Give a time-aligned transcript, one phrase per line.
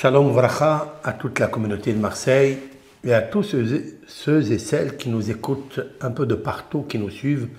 [0.00, 2.58] Shalom Vracha à toute la communauté de Marseille
[3.04, 7.10] et à tous ceux et celles qui nous écoutent un peu de partout, qui nous
[7.10, 7.50] suivent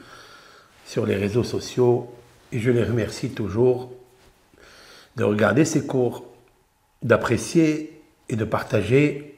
[0.84, 2.12] sur les réseaux sociaux.
[2.52, 3.92] Et je les remercie toujours
[5.18, 6.26] de regarder ces cours,
[7.04, 9.38] d'apprécier et de partager.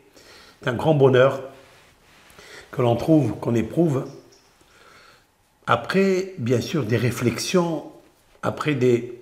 [0.62, 1.42] C'est un grand bonheur
[2.72, 4.06] que l'on trouve, qu'on éprouve,
[5.68, 7.84] après, bien sûr, des réflexions,
[8.44, 9.22] après des,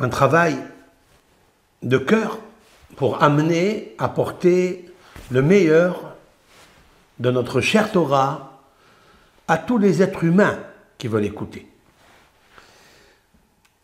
[0.00, 0.56] un travail
[1.84, 2.40] de cœur
[2.98, 4.92] pour amener, apporter
[5.30, 6.16] le meilleur
[7.20, 8.60] de notre chère Torah
[9.46, 10.58] à tous les êtres humains
[10.98, 11.68] qui veulent écouter.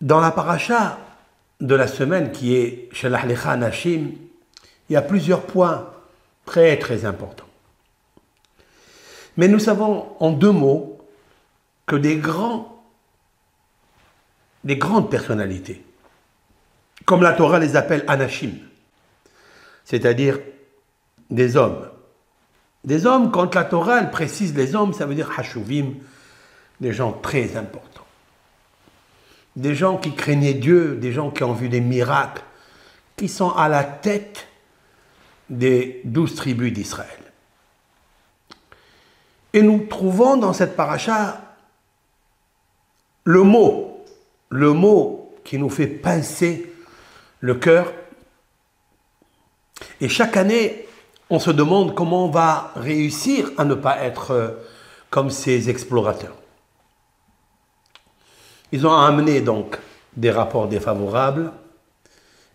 [0.01, 0.99] Dans la paracha
[1.61, 4.11] de la semaine qui est Shalach Lecha Nashim,
[4.89, 5.93] il y a plusieurs points
[6.45, 7.45] très très importants.
[9.37, 10.99] Mais nous savons en deux mots
[11.87, 12.83] que des grands,
[14.65, 15.85] des grandes personnalités,
[17.05, 18.55] comme la Torah les appelle Anashim,
[19.85, 20.39] c'est-à-dire
[21.31, 21.89] des hommes.
[22.85, 25.95] Des hommes, quand la Torah précise les hommes, ça veut dire Hashuvim,
[26.81, 28.05] des gens très importants.
[29.57, 32.43] Des gens qui craignaient Dieu, des gens qui ont vu des miracles,
[33.17, 34.49] qui sont à la tête
[35.49, 37.09] des douze tribus d'Israël.
[39.53, 41.41] Et nous trouvons dans cette paracha
[43.23, 44.05] le mot,
[44.51, 46.73] le mot qui nous fait pincer
[47.41, 47.93] le cœur.
[50.01, 50.87] Et chaque année,
[51.31, 54.49] on se demande comment on va réussir à ne pas être euh,
[55.11, 56.37] comme ces explorateurs.
[58.73, 59.79] Ils ont amené donc
[60.17, 61.53] des rapports défavorables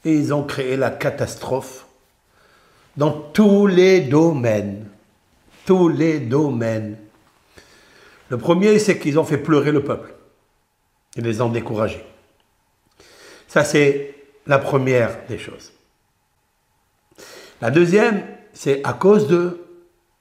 [0.05, 1.85] et ils ont créé la catastrophe
[2.97, 4.87] dans tous les domaines.
[5.65, 6.97] Tous les domaines.
[8.29, 10.13] Le premier, c'est qu'ils ont fait pleurer le peuple.
[11.15, 12.03] Ils les ont découragés.
[13.47, 15.71] Ça, c'est la première des choses.
[17.61, 19.59] La deuxième, c'est à cause de,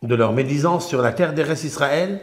[0.02, 2.20] leur médisance sur la terre d'Eres Israël,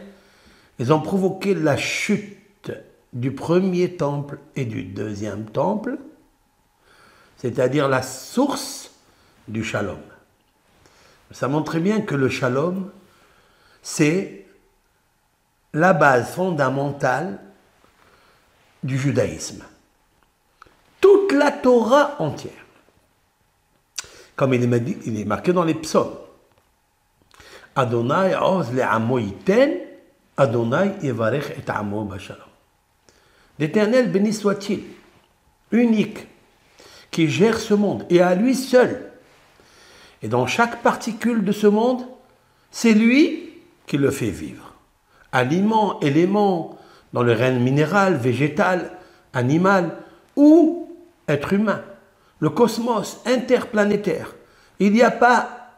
[0.78, 2.72] ils ont provoqué la chute
[3.12, 5.98] du premier temple et du deuxième temple,
[7.38, 8.90] c'est-à-dire la source
[9.48, 10.00] du shalom.
[11.30, 12.90] Ça montre très bien que le shalom,
[13.82, 14.46] c'est
[15.72, 17.40] la base fondamentale
[18.82, 19.62] du judaïsme
[21.06, 22.65] toute la Torah entière.
[24.36, 26.14] Comme il est, marqué dans les psaumes.
[27.74, 28.68] Adonai oz
[30.36, 32.08] Adonai yevarech et amo
[33.58, 34.82] L'Éternel béni soit-il,
[35.72, 36.26] unique,
[37.10, 39.10] qui gère ce monde, et à lui seul.
[40.22, 42.06] Et dans chaque particule de ce monde,
[42.70, 43.54] c'est lui
[43.86, 44.74] qui le fait vivre.
[45.32, 46.78] Aliment, élément,
[47.14, 48.92] dans le règne minéral, végétal,
[49.32, 49.96] animal,
[50.36, 50.94] ou
[51.28, 51.82] être humain,
[52.40, 54.34] le cosmos interplanétaire,
[54.78, 55.70] il n'y a pas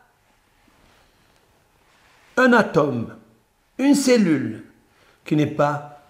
[2.37, 3.17] un atome,
[3.79, 4.65] une cellule
[5.25, 6.03] qui n'est pas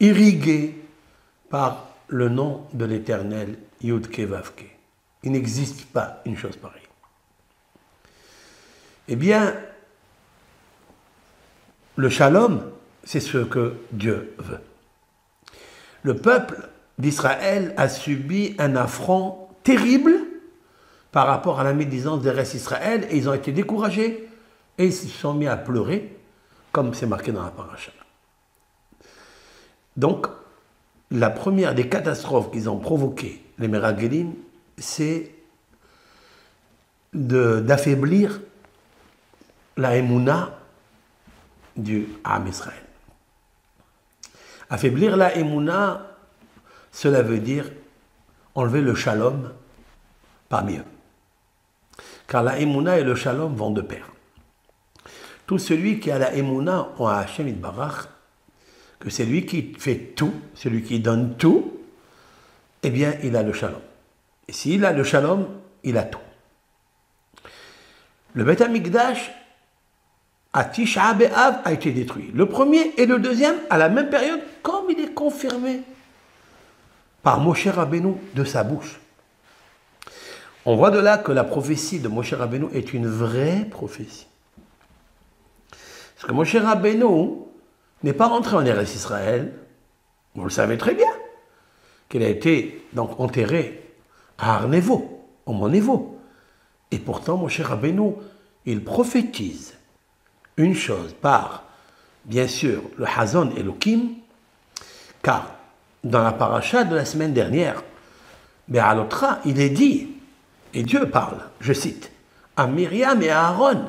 [0.00, 0.82] irriguée
[1.50, 4.76] par le nom de l'éternel Yud Kevavke.
[5.22, 6.82] Il n'existe pas une chose pareille.
[9.08, 9.54] Eh bien,
[11.96, 12.70] le shalom,
[13.02, 14.60] c'est ce que Dieu veut.
[16.02, 20.12] Le peuple d'Israël a subi un affront terrible
[21.12, 24.28] par rapport à la médisance des restes d'Israël et ils ont été découragés
[24.78, 26.16] et ils se sont mis à pleurer,
[26.72, 27.92] comme c'est marqué dans la paracha.
[29.96, 30.28] Donc,
[31.10, 34.34] la première des catastrophes qu'ils ont provoquées, les Meragelim,
[34.76, 35.32] c'est
[37.12, 38.40] d'affaiblir
[39.76, 40.58] la émouna
[41.76, 42.82] du Ham Israël.
[44.70, 46.07] Affaiblir la émouna
[46.98, 47.70] cela veut dire
[48.56, 49.52] enlever le shalom
[50.48, 50.84] parmi eux.
[52.26, 54.10] Car la émouna et le shalom vont de pair.
[55.46, 58.08] Tout celui qui a la émouna en Hachem Barach,
[58.98, 61.72] que c'est lui qui fait tout, celui qui donne tout,
[62.82, 63.80] eh bien, il a le shalom.
[64.48, 65.46] Et s'il a le shalom,
[65.84, 66.18] il a tout.
[68.32, 69.30] Le Beth Amikdash,
[70.52, 72.32] à Tisha a été détruit.
[72.34, 75.84] Le premier et le deuxième, à la même période, comme il est confirmé
[77.22, 79.00] par Moshe Rabbeinu de sa bouche.
[80.64, 84.26] On voit de là que la prophétie de Moshe Rabbeinu est une vraie prophétie.
[85.70, 87.36] Parce que Moshe Rabbeinu
[88.02, 89.52] n'est pas rentré en Eretz Israël,
[90.34, 91.10] vous le savez très bien,
[92.08, 93.94] qu'il a été donc enterré
[94.38, 96.18] à Arnevo, au Mont Nevo.
[96.90, 98.12] Et pourtant, Moshe Rabbeinu,
[98.66, 99.76] il prophétise
[100.56, 101.64] une chose par,
[102.24, 104.14] bien sûr, le Hazon et le Kim,
[105.22, 105.57] car
[106.04, 107.82] dans la paracha de la semaine dernière,
[108.68, 110.08] mais à l'autre, il est dit
[110.74, 112.10] Et Dieu parle, je cite,
[112.56, 113.86] à Myriam et à Aaron,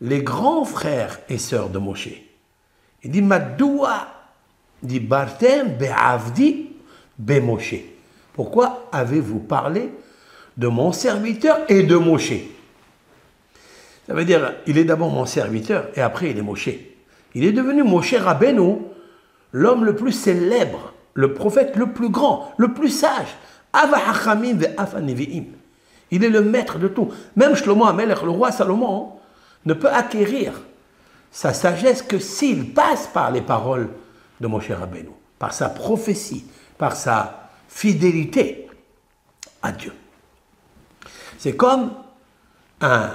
[0.00, 2.08] les grands frères et sœurs de Moshe.
[3.02, 4.08] Il dit Madoua,
[4.82, 6.70] dit Bartem be'avdi
[7.18, 7.76] be'Moshe.
[8.32, 9.90] Pourquoi avez-vous parlé
[10.56, 12.34] de mon serviteur et de Moshe?
[14.06, 16.70] Ça veut dire, il est d'abord mon serviteur et après il est Moshe.
[17.34, 18.78] Il est devenu Moshe Rabbeinu,
[19.52, 23.36] l'homme le plus célèbre, le prophète le plus grand, le plus sage.
[26.10, 27.08] Il est le maître de tout.
[27.36, 29.12] Même Shlomo Amelech, le roi Salomon,
[29.64, 30.60] ne peut acquérir
[31.30, 33.90] sa sagesse que s'il passe par les paroles
[34.40, 36.44] de Moshe Rabbeinu, par sa prophétie,
[36.78, 38.68] par sa fidélité
[39.62, 39.92] à Dieu.
[41.38, 41.92] C'est comme
[42.80, 43.10] un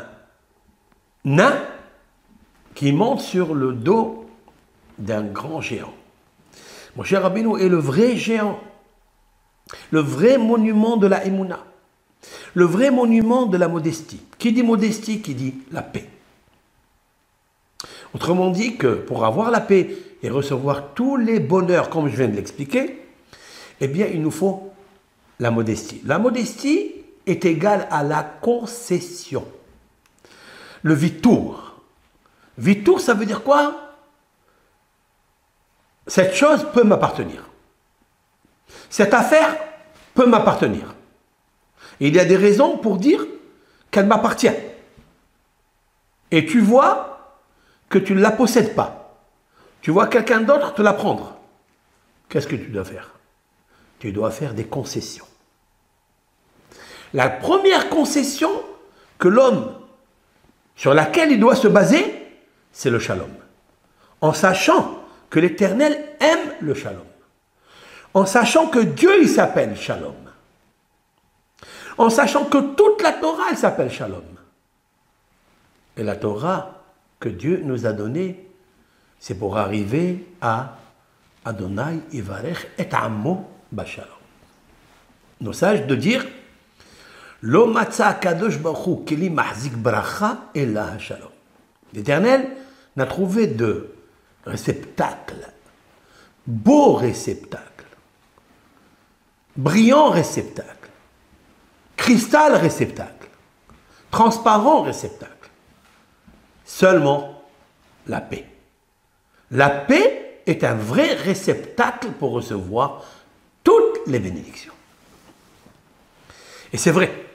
[1.26, 1.58] nain
[2.74, 4.26] qui monte sur le dos
[4.98, 5.94] d'un grand géant.
[6.96, 8.60] Moshe Rabbeinu est le vrai géant,
[9.92, 11.64] le vrai monument de la Emouna,
[12.54, 14.22] le vrai monument de la modestie.
[14.38, 16.08] Qui dit modestie, qui dit la paix.
[18.14, 19.90] Autrement dit que pour avoir la paix
[20.24, 23.02] et recevoir tous les bonheurs, comme je viens de l'expliquer,
[23.82, 24.72] eh bien, il nous faut
[25.40, 26.02] la modestie.
[26.06, 26.94] La modestie
[27.26, 29.46] est égale à la concession.
[30.82, 31.76] Le vitour.
[32.58, 33.85] Vitour, ça veut dire quoi?
[36.08, 37.50] Cette chose peut m'appartenir.
[38.90, 39.56] Cette affaire
[40.14, 40.94] peut m'appartenir.
[42.00, 43.26] il y a des raisons pour dire
[43.92, 44.52] qu'elle m'appartient.
[46.32, 47.16] Et tu vois,
[47.90, 49.18] que tu ne la possèdes pas,
[49.82, 51.38] tu vois quelqu'un d'autre te la prendre,
[52.30, 53.12] qu'est-ce que tu dois faire?
[54.00, 55.28] Tu dois faire des concessions.
[57.14, 58.52] La première concession
[59.18, 59.74] que l'homme,
[60.76, 62.06] sur laquelle il doit se baser,
[62.72, 63.32] c'est le shalom.
[64.20, 65.05] En sachant
[65.36, 67.04] que l'Éternel aime le shalom.
[68.14, 70.16] En sachant que Dieu, s'appelle shalom.
[71.98, 74.24] En sachant que toute la Torah, elle s'appelle shalom.
[75.98, 76.86] Et la Torah,
[77.20, 78.48] que Dieu nous a donné,
[79.20, 80.78] c'est pour arriver à
[81.44, 84.08] Adonai Ivarech et Ammo Bashalom.
[85.42, 86.26] Nos sages de dire
[88.22, 90.46] kadosh mahzik bracha
[90.98, 91.28] shalom.
[91.92, 92.52] L'Éternel
[92.96, 93.95] n'a trouvé de
[94.46, 95.52] réceptacle,
[96.46, 97.86] beau réceptacle,
[99.56, 100.90] brillant réceptacle,
[101.96, 103.30] cristal réceptacle,
[104.12, 105.32] transparent réceptacle.
[106.66, 107.44] Seulement
[108.08, 108.46] la paix.
[109.52, 113.04] La paix est un vrai réceptacle pour recevoir
[113.64, 114.74] toutes les bénédictions.
[116.74, 117.26] Et c'est vrai,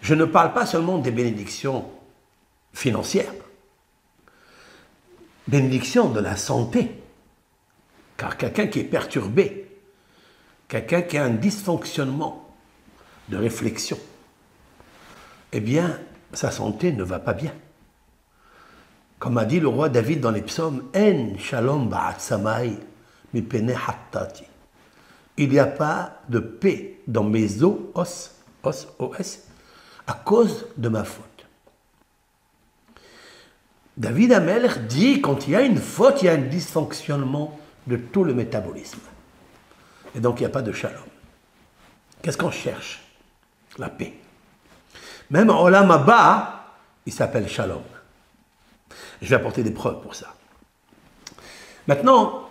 [0.00, 1.90] je ne parle pas seulement des bénédictions
[2.72, 3.32] financières,
[5.48, 6.92] bénédictions de la santé,
[8.16, 9.66] car quelqu'un qui est perturbé,
[10.68, 12.48] quelqu'un qui a un dysfonctionnement
[13.30, 13.98] de réflexion,
[15.52, 15.98] eh bien,
[16.34, 17.52] sa santé ne va pas bien.
[19.18, 21.90] Comme a dit le roi David dans les psaumes, En shalom
[23.34, 23.42] mi
[23.72, 24.44] hattati.
[25.38, 29.38] Il n'y a pas de paix dans mes os, os, os, os,
[30.06, 31.27] à cause de ma faute.
[33.98, 37.58] David Amelch dit quand il y a une faute, il y a un dysfonctionnement
[37.88, 39.00] de tout le métabolisme.
[40.14, 41.02] Et donc il n'y a pas de shalom.
[42.22, 43.02] Qu'est-ce qu'on cherche?
[43.76, 44.14] La paix.
[45.30, 47.82] Même Olam Abba, il s'appelle shalom.
[49.20, 50.32] Je vais apporter des preuves pour ça.
[51.88, 52.48] Maintenant,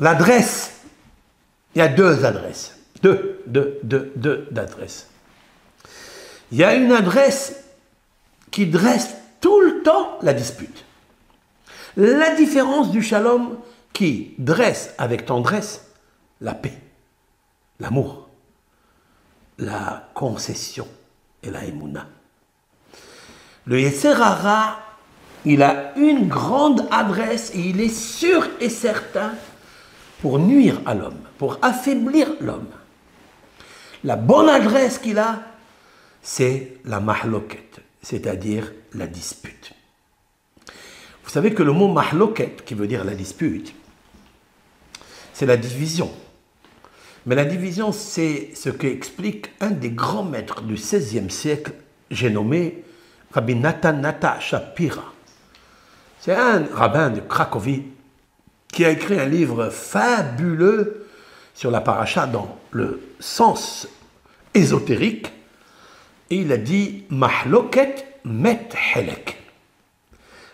[0.00, 0.80] l'adresse.
[1.74, 2.78] Il y a deux adresses.
[3.02, 5.08] Deux, deux, deux, deux adresses.
[6.52, 7.64] Il y a une adresse
[8.50, 9.14] qui dresse
[9.44, 10.86] tout le temps la dispute.
[11.98, 13.58] La différence du shalom
[13.92, 15.90] qui dresse avec tendresse
[16.40, 16.72] la paix,
[17.78, 18.30] l'amour,
[19.58, 20.88] la concession
[21.42, 22.06] et la émouna.
[23.66, 24.78] Le Yeserara
[25.44, 29.34] il a une grande adresse et il est sûr et certain
[30.22, 32.70] pour nuire à l'homme, pour affaiblir l'homme.
[34.04, 35.42] La bonne adresse qu'il a,
[36.22, 39.72] c'est la mahloket, c'est-à-dire la dispute.
[41.24, 43.74] Vous savez que le mot mahloket, qui veut dire la dispute,
[45.32, 46.10] c'est la division.
[47.26, 51.72] Mais la division, c'est ce qu'explique un des grands maîtres du XVIe siècle,
[52.10, 52.84] j'ai nommé
[53.32, 55.12] Rabbi Nathan Nata Shapira.
[56.20, 57.84] C'est un rabbin de Cracovie
[58.68, 61.06] qui a écrit un livre fabuleux
[61.54, 63.88] sur la paracha dans le sens
[64.52, 65.32] ésotérique.
[66.30, 69.36] Et il a dit Mahloket met helek.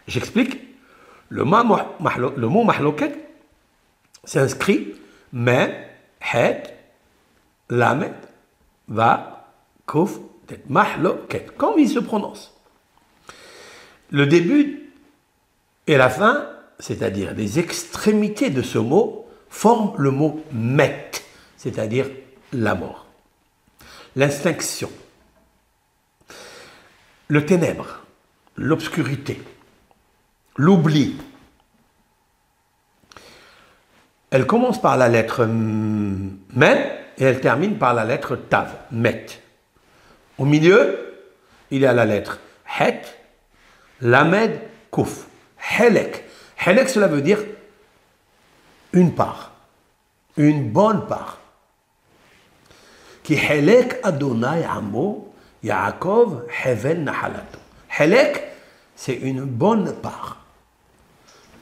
[0.06, 0.60] J'explique.
[1.28, 3.14] Le, mot mahloket
[4.24, 4.94] s'inscrit
[5.32, 5.68] me,
[6.20, 6.74] het,
[7.68, 8.14] lamet,
[8.88, 9.46] va,
[9.86, 10.18] kuf,
[10.50, 12.52] Peut-être mahloket, comme il se prononce.
[14.10, 14.90] Le début
[15.86, 16.48] et la fin,
[16.80, 21.12] c'est-à-dire les extrémités de ce mot, forment le mot met,
[21.56, 22.06] c'est-à-dire
[22.52, 23.06] la mort,
[24.16, 24.90] l'instinction,
[27.30, 28.00] le ténèbre,
[28.56, 29.40] l'obscurité,
[30.56, 31.16] l'oubli.
[34.30, 36.78] Elle commence par la lettre men
[37.18, 39.26] et elle termine par la lettre tav, met.
[40.38, 40.98] Au milieu,
[41.70, 43.16] il y a la lettre het,
[44.00, 44.60] lamed,
[44.90, 45.28] kouf.
[45.78, 46.24] Helek.
[46.66, 47.38] Helek, cela veut dire
[48.92, 49.52] une part,
[50.36, 51.38] une bonne part.
[53.22, 55.29] Qui Helek Adonai Amo
[55.62, 57.58] Yaakov Hevel Nahalato.
[57.98, 58.42] Helek,
[58.94, 60.38] c'est une bonne part.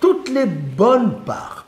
[0.01, 1.67] Toutes les bonnes parts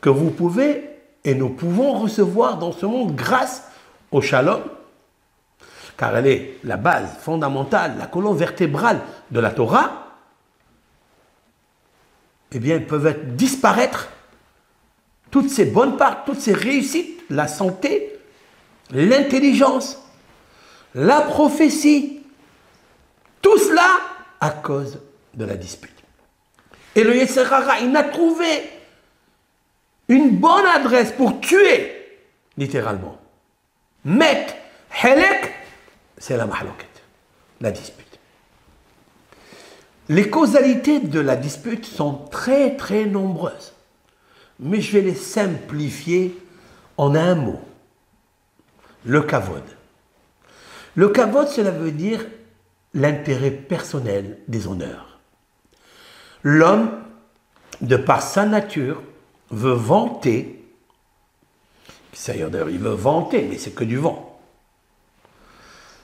[0.00, 0.90] que vous pouvez
[1.24, 3.64] et nous pouvons recevoir dans ce monde grâce
[4.12, 4.62] au shalom,
[5.96, 10.06] car elle est la base fondamentale, la colonne vertébrale de la Torah,
[12.52, 14.08] eh bien, peuvent être, disparaître
[15.32, 18.18] toutes ces bonnes parts, toutes ces réussites, la santé,
[18.92, 20.05] l'intelligence,
[20.94, 22.22] la prophétie,
[23.42, 23.88] tout cela
[24.40, 25.00] à cause
[25.34, 25.92] de la dispute.
[26.94, 28.46] Et le Yeserara, il a trouvé
[30.08, 32.18] une bonne adresse pour tuer,
[32.56, 33.18] littéralement.
[34.04, 34.46] Met,
[35.02, 35.52] Helek,
[36.16, 36.88] c'est la mahloket,
[37.60, 38.06] la dispute.
[40.08, 43.74] Les causalités de la dispute sont très très nombreuses,
[44.60, 46.40] mais je vais les simplifier
[46.96, 47.60] en un mot.
[49.04, 49.62] Le kavod.
[50.96, 52.26] Le kavod, cela veut dire
[52.94, 55.20] l'intérêt personnel des honneurs.
[56.42, 56.90] L'homme,
[57.82, 59.02] de par sa nature,
[59.50, 60.64] veut vanter,
[62.26, 64.40] d'ailleurs il veut vanter, mais c'est que du vent,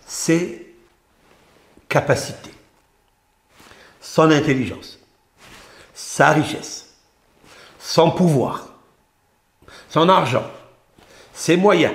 [0.07, 0.75] ses
[1.89, 2.53] capacités,
[4.01, 4.99] son intelligence,
[5.95, 6.95] sa richesse,
[7.79, 8.75] son pouvoir,
[9.89, 10.45] son argent,
[11.33, 11.95] ses moyens.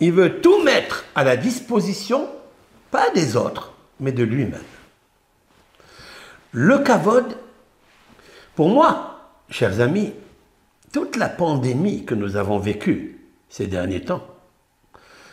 [0.00, 2.28] Il veut tout mettre à la disposition,
[2.90, 4.62] pas des autres, mais de lui-même.
[6.52, 7.36] Le kavod,
[8.54, 10.12] pour moi, chers amis,
[10.92, 14.26] toute la pandémie que nous avons vécue ces derniers temps,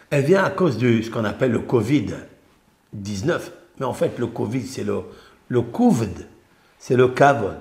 [0.10, 3.40] elle vient à cause de ce qu'on appelle le Covid-19.
[3.80, 5.02] Mais en fait, le Covid, c'est le,
[5.48, 6.28] le Kouvd,
[6.78, 7.60] c'est le Kavod.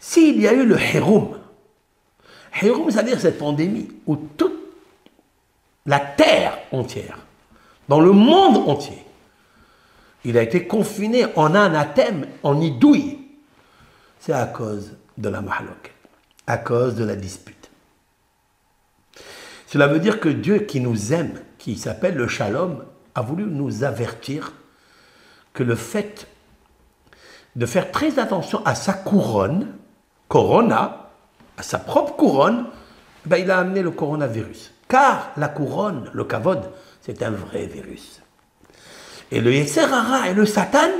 [0.00, 1.38] S'il y a eu le Héroum,
[2.62, 4.67] Héroum, c'est-à-dire cette pandémie où toute
[5.88, 7.18] la terre entière,
[7.88, 9.04] dans le monde entier,
[10.24, 13.18] il a été confiné en anathème, en idouille,
[14.20, 15.94] c'est à cause de la mahlok
[16.48, 17.70] à cause de la dispute.
[19.66, 23.84] Cela veut dire que Dieu qui nous aime, qui s'appelle le shalom, a voulu nous
[23.84, 24.54] avertir
[25.52, 26.26] que le fait
[27.54, 29.74] de faire très attention à sa couronne,
[30.28, 31.10] corona,
[31.58, 32.66] à sa propre couronne,
[33.26, 34.72] ben il a amené le coronavirus.
[34.88, 38.22] Car la couronne, le kavod, c'est un vrai virus.
[39.30, 40.90] Et le Yeserara et le Satan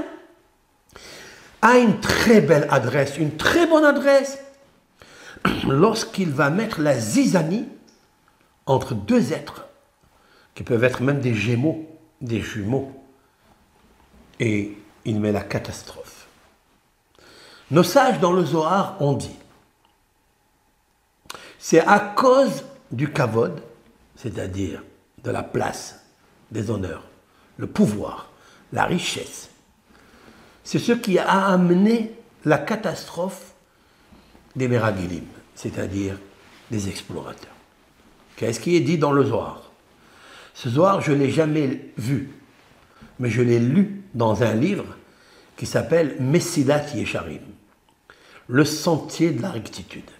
[1.62, 4.38] a une très belle adresse, une très bonne adresse,
[5.66, 7.68] lorsqu'il va mettre la zizanie
[8.66, 9.66] entre deux êtres,
[10.54, 11.88] qui peuvent être même des gémeaux,
[12.21, 12.92] des jumeaux,
[14.40, 16.26] et il met la catastrophe.
[17.71, 19.37] Nos sages dans le Zohar ont dit,
[21.59, 23.61] c'est à cause du kavod,
[24.18, 24.82] c'est-à-dire
[25.22, 26.04] de la place,
[26.50, 27.04] des honneurs,
[27.56, 28.30] le pouvoir,
[28.72, 29.48] la richesse.
[30.64, 32.12] C'est ce qui a amené
[32.44, 33.54] la catastrophe
[34.56, 36.18] des Meragilim, c'est-à-dire
[36.70, 37.54] des explorateurs.
[38.37, 39.70] Qu'est-ce qui est dit dans le Zohar?
[40.52, 42.30] Ce Zohar, je ne l'ai jamais vu,
[43.20, 44.96] mais je l'ai lu dans un livre
[45.56, 47.42] qui s'appelle Messilat Yesharim,
[48.48, 50.10] le sentier de la rectitude.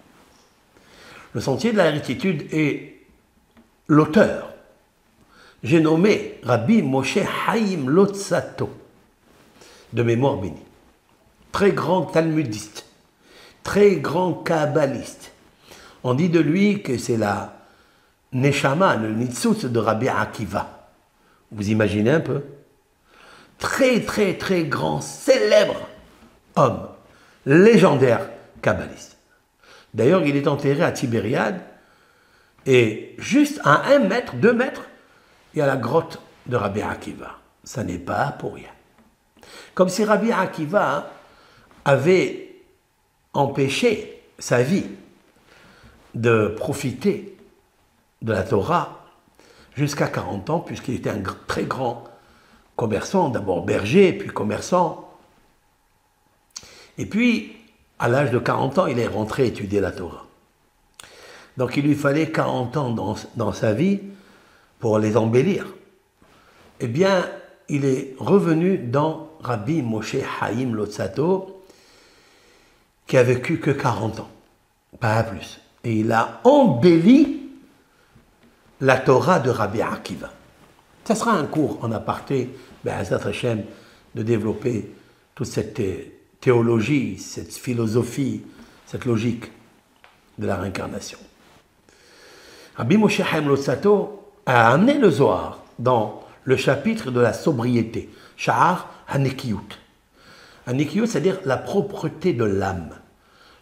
[1.33, 2.98] Le sentier de la rectitude est
[3.89, 4.53] l'auteur.
[5.63, 8.71] J'ai nommé Rabbi Moshe Haïm Lotsato,
[9.93, 10.63] de mémoire bénie,
[11.51, 12.85] très grand talmudiste,
[13.65, 15.33] très grand kabbaliste.
[16.05, 17.57] On dit de lui que c'est la
[18.33, 20.91] Neshama, le Nitsutz de Rabbi Akiva.
[21.51, 22.43] Vous imaginez un peu?
[23.59, 25.89] Très, très, très grand, célèbre
[26.55, 26.87] homme,
[27.47, 28.29] légendaire
[28.63, 29.17] kabbaliste.
[29.95, 31.61] D'ailleurs, il est enterré à Tibériade,
[32.71, 34.83] et juste à un mètre, deux mètres,
[35.55, 37.39] il y a la grotte de Rabbi Akiva.
[37.65, 38.69] Ça n'est pas pour rien.
[39.73, 41.11] Comme si Rabbi Akiva
[41.87, 42.57] avait
[43.33, 44.85] empêcher sa vie
[46.15, 47.39] de profiter
[48.21, 48.99] de la Torah
[49.75, 52.05] jusqu'à 40 ans, puisqu'il était un très grand
[52.77, 55.09] commerçant, d'abord berger, puis commerçant.
[56.99, 57.57] Et puis,
[57.99, 60.28] à l'âge de 40 ans, il est rentré étudier la Torah.
[61.59, 63.99] Donc il lui fallait 40 ans dans, dans sa vie
[64.79, 65.67] pour les embellir.
[66.79, 67.29] Eh bien,
[67.69, 71.65] il est revenu dans Rabbi Moshe Haïm Lotsato,
[73.09, 74.31] qui a vécu que 40 ans,
[75.01, 75.61] pas plus.
[75.83, 77.51] Et il a embelli
[78.81, 80.31] la Torah de Rabbi Akiva.
[81.03, 82.51] Ça sera un cours en aparté,
[82.85, 83.65] ben, Hashem,
[84.15, 84.93] de développer
[85.35, 85.83] toute cette
[86.41, 88.43] théologie, cette philosophie,
[88.87, 89.51] cette logique
[90.39, 91.19] de la réincarnation.
[92.79, 93.53] Rabbi Moshe Haim
[94.47, 99.81] a amené le Zohar dans le chapitre de la sobriété, Shahar Hanekiyut.
[100.65, 102.91] Hanekiyut, c'est-à-dire la propreté de l'âme,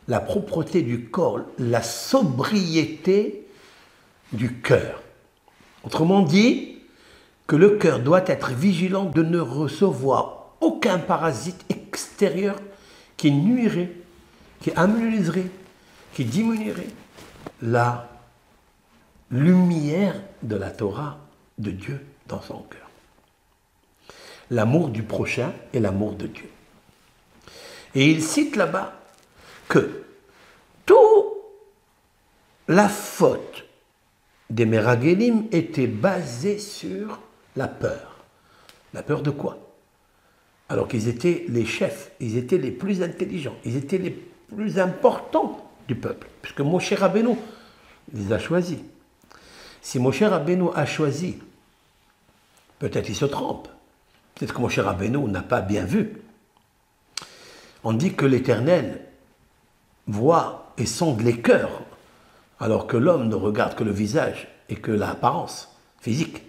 [0.06, 3.46] la propreté du corps, la sobriété
[4.35, 5.02] du cœur.
[5.82, 6.76] Autrement dit,
[7.46, 12.56] que le cœur doit être vigilant de ne recevoir aucun parasite extérieur
[13.16, 13.92] qui nuirait,
[14.61, 15.50] qui améliorerait,
[16.12, 16.88] qui diminuerait
[17.62, 18.11] la
[19.30, 21.18] lumière de la Torah
[21.59, 22.88] de Dieu dans son cœur.
[24.50, 26.49] L'amour du prochain et l'amour de Dieu.
[27.95, 29.00] Et il cite là-bas
[29.68, 30.04] que
[30.85, 31.26] toute
[32.68, 33.64] la faute
[34.50, 37.21] des Meragelim était basée sur
[37.56, 38.25] la peur.
[38.95, 39.59] La peur de quoi?
[40.68, 45.71] Alors qu'ils étaient les chefs, ils étaient les plus intelligents, ils étaient les plus importants
[45.88, 47.37] du peuple, puisque Moshe Rabbeinu
[48.12, 48.78] les a choisis.
[49.86, 51.38] Si Moshe Rabbeinu a choisi,
[52.80, 53.68] peut-être il se trompe,
[54.34, 56.20] peut-être que Moshe Rabbeinu n'a pas bien vu.
[57.84, 59.06] On dit que l'Éternel
[60.08, 61.82] voit et sonde les cœurs,
[62.58, 65.68] alors que l'homme ne regarde que le visage et que l'apparence
[66.00, 66.42] physique.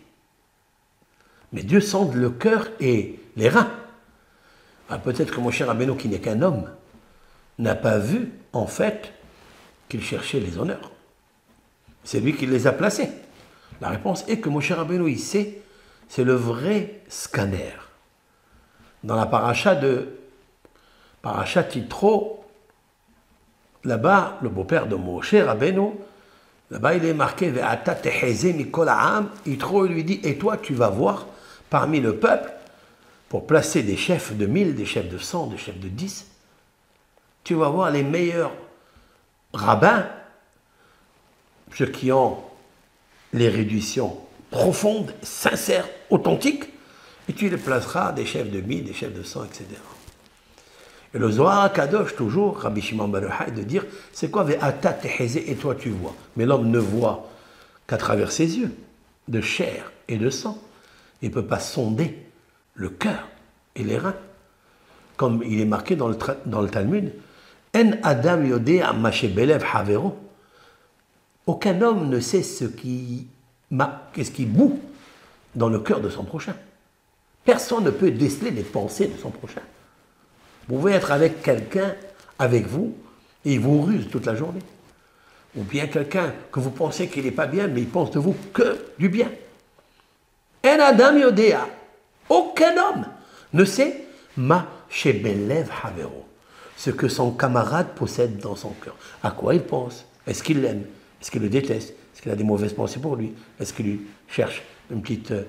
[1.54, 3.72] Mais Dieu sonde le cœur et les reins.
[4.90, 6.72] Ah, peut-être que mon cher Rabbeinu, qui n'est qu'un homme,
[7.60, 9.14] n'a pas vu, en fait,
[9.90, 10.90] qu'il cherchait les honneurs.
[12.04, 13.12] C'est lui qui les a placés.
[13.82, 15.62] La réponse est que mon cher Rabbeinu, il sait,
[16.08, 17.74] c'est le vrai scanner.
[19.04, 20.18] Dans la paracha de
[21.22, 22.46] paracha Titro,
[23.84, 25.92] là-bas, le beau-père de Moshe Rabbeinu,
[26.72, 27.54] là-bas il est marqué
[29.46, 31.28] Yitro lui dit Et toi, tu vas voir
[31.70, 32.52] parmi le peuple,
[33.30, 36.28] pour placer des chefs de mille, des chefs de cent, des chefs de dix,
[37.44, 38.54] tu vas voir les meilleurs
[39.54, 40.06] rabbins,
[41.74, 42.42] ceux qui ont
[43.34, 44.18] les réductions
[44.50, 46.66] profondes, sincères, authentiques,
[47.30, 49.66] et tu les placeras des chefs de mille, des chefs de cent, etc.
[51.14, 55.90] Et le Zohar Kadosh, toujours, Rabbi Shimon de dire, c'est quoi Ve'ata et toi tu
[55.90, 56.16] vois.
[56.36, 57.30] Mais l'homme ne voit
[57.88, 58.72] qu'à travers ses yeux,
[59.28, 60.62] de chair et de sang.
[61.22, 62.18] Il ne peut pas sonder
[62.76, 63.28] le cœur
[63.76, 64.16] et les reins.
[65.16, 67.12] Comme il est marqué dans le, dans le Talmud,
[67.76, 70.18] En Adam yodea belev havero.
[71.48, 73.28] Aucun homme ne sait ce qui,
[74.14, 74.80] qu'est-ce qui bout
[75.56, 76.56] dans le cœur de son prochain.
[77.46, 79.62] Personne ne peut déceler les pensées de son prochain.
[80.68, 81.96] Vous pouvez être avec quelqu'un,
[82.38, 82.94] avec vous,
[83.46, 84.62] et il vous ruse toute la journée.
[85.56, 88.36] Ou bien quelqu'un que vous pensez qu'il n'est pas bien, mais il pense de vous
[88.54, 89.32] que du bien.
[90.66, 91.66] En Adam Yodea.
[92.28, 93.06] Aucun homme
[93.54, 94.06] ne sait
[94.36, 96.26] ma shebelev havero.
[96.76, 98.98] Ce que son camarade possède dans son cœur.
[99.24, 100.06] À quoi il pense?
[100.28, 100.84] Est-ce qu'il l'aime?
[101.22, 101.90] Est-ce qu'il le déteste?
[101.90, 103.34] Est-ce qu'il a des mauvaises pensées pour lui?
[103.60, 105.44] Est-ce qu'il lui cherche une petite euh,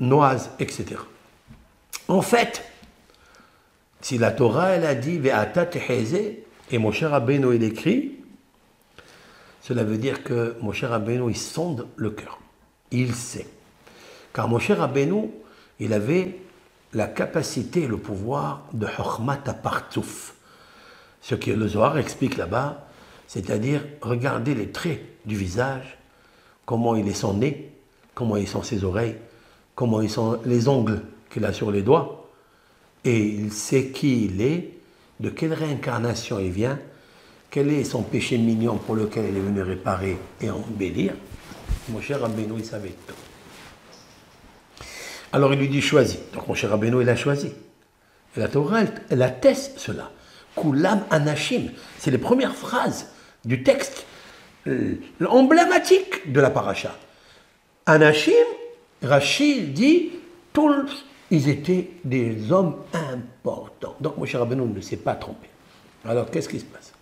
[0.00, 0.96] noise, etc.
[2.08, 2.64] En fait,
[4.00, 5.66] si la Torah, elle a dit Ve'ata
[6.70, 8.16] et mon cher Rabbeinu, il écrit,
[9.62, 12.38] cela veut dire que mon cher Rabbeinu, il sonde le cœur.
[12.90, 13.46] Il sait.
[14.32, 15.30] Car mon cher Rabbeinu,
[15.80, 16.38] il avait
[16.92, 19.44] la capacité et le pouvoir de Chokhmat.
[21.20, 22.87] Ce que le Zohar explique là-bas,
[23.28, 25.98] c'est-à-dire regarder les traits du visage,
[26.66, 27.70] comment il est son nez,
[28.14, 29.16] comment ils sont ses oreilles,
[29.76, 32.30] comment ils sont les ongles qu'il a sur les doigts,
[33.04, 34.72] et il sait qui il est,
[35.20, 36.78] de quelle réincarnation il vient,
[37.50, 41.12] quel est son péché mignon pour lequel il est venu réparer et embellir.
[41.90, 43.14] Mon cher Rabbeinu, il savait tout.
[45.32, 46.18] Alors il lui dit choisis.
[46.32, 47.52] Donc mon cher Rabbeinu, il a choisi.
[48.36, 50.10] Et la Torah, elle, atteste cela.
[50.56, 51.70] Kulam anashim.
[51.98, 53.08] C'est les premières phrases
[53.44, 54.06] du texte
[54.66, 56.96] euh, emblématique de la paracha.
[57.86, 58.32] Anashim,
[59.02, 60.10] Rachid dit,
[60.52, 63.96] tous, ils étaient des hommes importants.
[64.00, 65.48] Donc mon cher Rabbeinu ne s'est pas trompé.
[66.04, 66.92] Alors qu'est-ce qui se passe?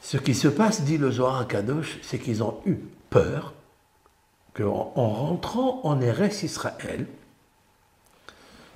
[0.00, 2.76] Ce qui se passe, dit le Zohar Kadosh, c'est qu'ils ont eu
[3.10, 3.54] peur
[4.54, 7.06] qu'en en rentrant en RS Israël,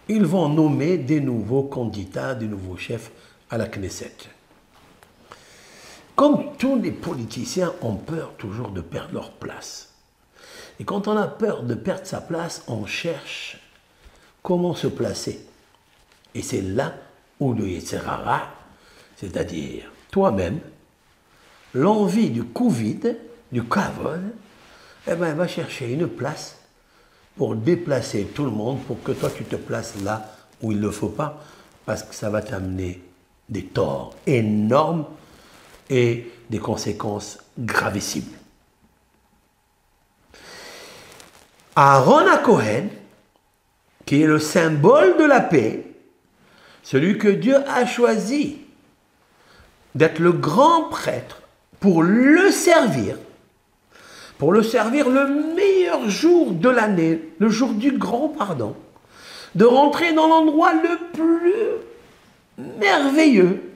[0.09, 3.11] ils vont nommer des nouveaux candidats, des nouveaux chefs
[3.51, 4.13] à la Knesset.
[6.16, 9.90] Comme tous les politiciens ont peur toujours de perdre leur place.
[10.79, 13.59] Et quand on a peur de perdre sa place, on cherche
[14.42, 15.44] comment se placer.
[16.35, 16.94] Et c'est là
[17.40, 18.42] où le Yetzerara,
[19.16, 20.61] c'est-à-dire toi-même,
[21.74, 23.16] l'envie du Covid,
[23.50, 24.22] du Kavod,
[25.07, 26.59] eh ben, va chercher une place
[27.37, 30.31] pour déplacer tout le monde, pour que toi tu te places là
[30.62, 31.42] où il ne faut pas,
[31.85, 33.03] parce que ça va t'amener
[33.48, 35.05] des torts énormes
[35.90, 38.33] et des conséquences gravissimes.
[41.77, 42.88] Aaron à Cohen,
[44.07, 45.87] qui est le symbole de la paix,
[46.83, 48.59] celui que Dieu a choisi
[49.94, 51.42] d'être le grand prêtre
[51.81, 53.16] pour le servir,
[54.38, 58.77] pour le servir le meilleur jour de l'année, le jour du grand pardon,
[59.55, 61.55] de rentrer dans l'endroit le plus
[62.79, 63.74] merveilleux,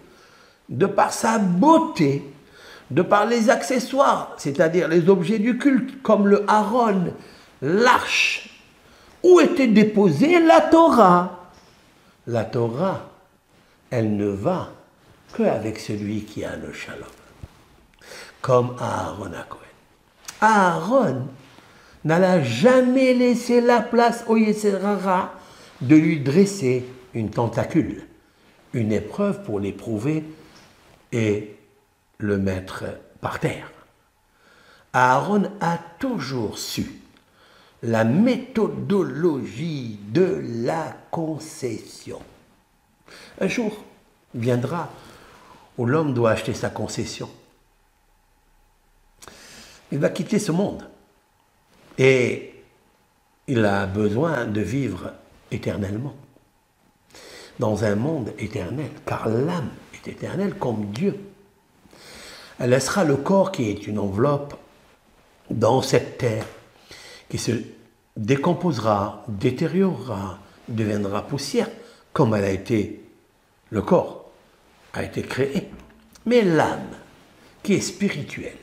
[0.69, 2.25] de par sa beauté,
[2.91, 7.13] de par les accessoires, c'est-à-dire les objets du culte, comme le haron,
[7.63, 8.51] l'arche,
[9.23, 11.51] où était déposée la Torah?
[12.27, 13.09] La Torah,
[13.91, 14.71] elle ne va
[15.37, 17.05] qu'avec celui qui a le shalom,
[18.41, 19.61] comme Aaron à Cohen.
[20.41, 21.27] Aaron
[22.05, 25.33] n'alla jamais laissé la place au Yeserara
[25.81, 28.07] de lui dresser une tentacule,
[28.73, 30.25] une épreuve pour l'éprouver
[31.13, 31.57] et
[32.19, 32.85] le mettre
[33.21, 33.71] par terre.
[34.93, 37.01] Aaron a toujours su
[37.83, 42.21] la méthodologie de la concession.
[43.41, 43.85] Un jour
[44.35, 44.91] viendra
[45.77, 47.31] où l'homme doit acheter sa concession.
[49.93, 50.89] Il va quitter ce monde
[51.97, 52.55] et
[53.47, 55.13] il a besoin de vivre
[55.51, 56.15] éternellement
[57.59, 59.71] dans un monde éternel, car l'âme
[60.09, 61.19] éternelle comme Dieu.
[62.59, 64.55] Elle laissera le corps qui est une enveloppe
[65.51, 66.47] dans cette terre,
[67.29, 67.53] qui se
[68.17, 71.71] décomposera, détériorera, deviendra poussière,
[72.13, 73.01] comme elle a été,
[73.71, 74.31] le corps
[74.93, 75.71] a été créé.
[76.27, 76.97] Mais l'âme,
[77.63, 78.57] qui est spirituelle,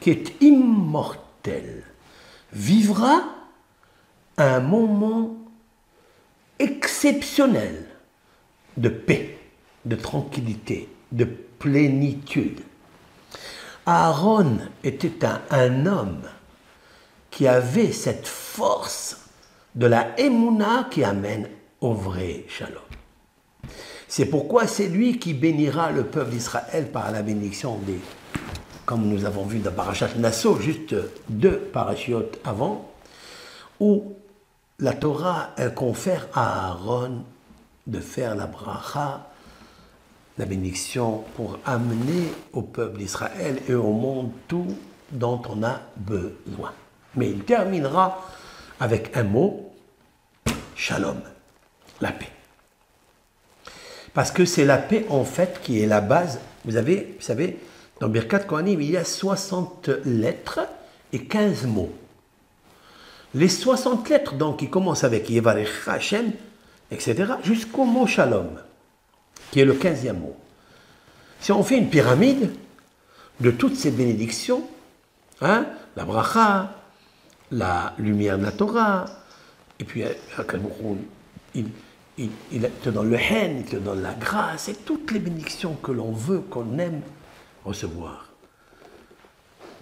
[0.00, 1.82] qui est immortelle,
[2.52, 3.22] vivra
[4.38, 5.36] un moment
[6.58, 7.86] exceptionnel
[8.76, 9.35] de paix,
[9.86, 12.60] de tranquillité, de plénitude.
[13.86, 16.22] Aaron était un, homme
[17.30, 19.28] qui avait cette force
[19.74, 21.48] de la émouna qui amène
[21.80, 22.82] au vrai shalom.
[24.08, 28.00] C'est pourquoi c'est lui qui bénira le peuple d'Israël par la bénédiction des,
[28.84, 30.94] comme nous avons vu dans Parashat Nassau, juste
[31.28, 32.90] deux parachutes avant,
[33.78, 34.14] où
[34.80, 37.24] la Torah confère à Aaron
[37.86, 39.28] de faire la bracha,
[40.38, 44.76] la bénédiction, pour amener au peuple d'Israël et au monde tout
[45.10, 46.72] dont on a besoin.
[47.14, 48.26] Mais il terminera
[48.80, 49.72] avec un mot,
[50.74, 51.20] shalom,
[52.00, 52.30] la paix.
[54.12, 56.40] Parce que c'est la paix en fait qui est la base.
[56.64, 57.58] Vous avez, vous savez,
[58.00, 60.60] dans Birkat Kohanim, il y a 60 lettres
[61.12, 61.92] et 15 mots.
[63.34, 66.32] Les 60 lettres, donc, qui commencent avec Yevarech Hashem,
[66.90, 68.58] etc., jusqu'au mot Shalom,
[69.50, 70.36] qui est le 15e mot.
[71.40, 72.50] Si on fait une pyramide
[73.40, 74.66] de toutes ces bénédictions,
[75.40, 76.74] hein, la bracha,
[77.50, 79.04] la lumière de la Torah,
[79.78, 80.12] et puis euh,
[81.54, 81.66] il,
[82.18, 85.74] il, il te donne le haine, il te donne la grâce, et toutes les bénédictions
[85.74, 87.02] que l'on veut, qu'on aime
[87.64, 88.30] recevoir.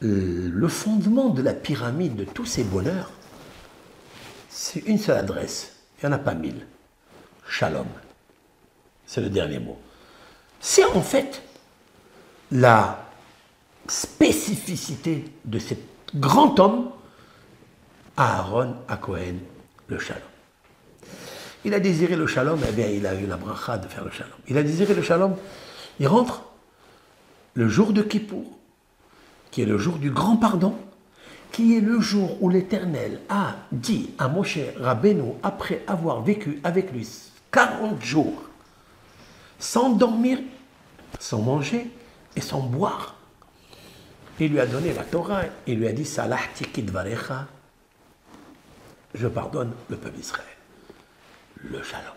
[0.00, 3.10] Le fondement de la pyramide de tous ces bonheurs,
[4.50, 5.72] c'est une seule adresse.
[5.96, 6.66] Il n'y en a pas mille.
[7.48, 7.86] Shalom.
[9.06, 9.78] C'est le dernier mot.
[10.60, 11.42] C'est en fait
[12.50, 13.04] la
[13.86, 15.78] spécificité de cet
[16.14, 16.90] grand homme,
[18.16, 19.36] Aaron à Cohen,
[19.88, 20.22] le shalom.
[21.64, 24.10] Il a désiré le shalom, eh bien il a eu la bracha de faire le
[24.10, 24.32] shalom.
[24.48, 25.36] Il a désiré le shalom,
[25.98, 26.44] il rentre
[27.54, 28.44] le jour de Kippour,
[29.50, 30.74] qui est le jour du grand pardon,
[31.52, 36.92] qui est le jour où l'Éternel a dit à Moshe Rabbeinu, après avoir vécu avec
[36.92, 37.08] lui
[37.52, 38.42] 40 jours,
[39.64, 40.38] sans dormir,
[41.18, 41.90] sans manger
[42.36, 43.16] et sans boire,
[44.38, 47.46] il lui a donné la Torah, il lui a dit Salahti varecha,
[49.14, 50.46] je pardonne le peuple d'Israël.
[51.56, 52.14] Le shalom.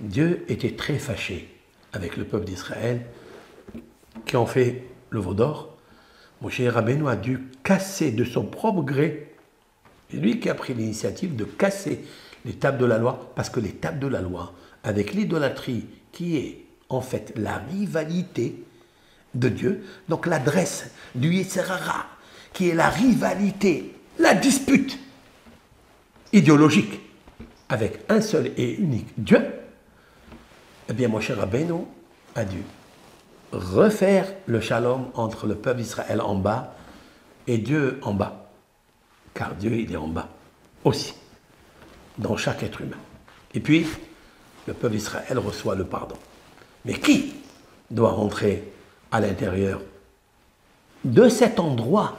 [0.00, 1.54] Dieu était très fâché
[1.92, 3.04] avec le peuple d'Israël
[4.24, 5.76] qui ont fait le veau d'or,
[6.40, 9.34] Moshe Rabbeinu a dû casser de son propre gré
[10.10, 12.06] C'est lui qui a pris l'initiative de casser
[12.46, 16.36] les tables de la loi, parce que les tables de la loi, avec l'idolâtrie qui
[16.36, 18.62] est en fait la rivalité
[19.34, 22.06] de Dieu, donc l'adresse du Yetzerara,
[22.52, 24.98] qui est la rivalité, la dispute
[26.32, 27.00] idéologique
[27.68, 29.40] avec un seul et unique Dieu,
[30.88, 31.84] eh bien, mon cher Rabbeinu
[32.34, 32.62] a dû
[33.52, 36.74] refaire le shalom entre le peuple d'Israël en bas
[37.46, 38.50] et Dieu en bas.
[39.34, 40.28] Car Dieu, il est en bas
[40.84, 41.14] aussi,
[42.18, 42.96] dans chaque être humain.
[43.54, 43.86] Et puis,
[44.66, 46.16] le peuple d'Israël reçoit le pardon.
[46.84, 47.34] Mais qui
[47.90, 48.72] doit rentrer
[49.10, 49.80] à l'intérieur
[51.04, 52.16] de cet endroit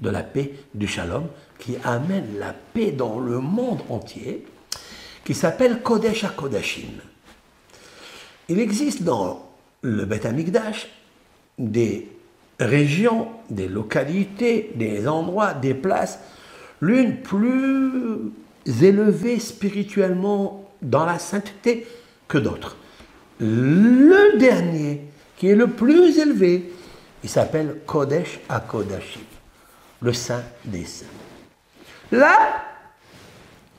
[0.00, 1.26] de la paix, du shalom,
[1.58, 4.46] qui amène la paix dans le monde entier,
[5.24, 7.00] qui s'appelle Kodesh HaKodashim.
[8.48, 9.48] Il existe dans
[9.82, 10.88] le Beth Amikdash
[11.58, 12.08] des
[12.60, 16.20] régions, des localités, des endroits, des places,
[16.80, 18.32] l'une plus
[18.66, 21.86] élevée spirituellement dans la sainteté
[22.28, 22.76] que d'autres.
[23.38, 25.02] Le dernier,
[25.36, 26.72] qui est le plus élevé,
[27.22, 29.20] il s'appelle Kodesh HaKodashim,
[30.00, 31.06] le saint des saints.
[32.12, 32.62] Là,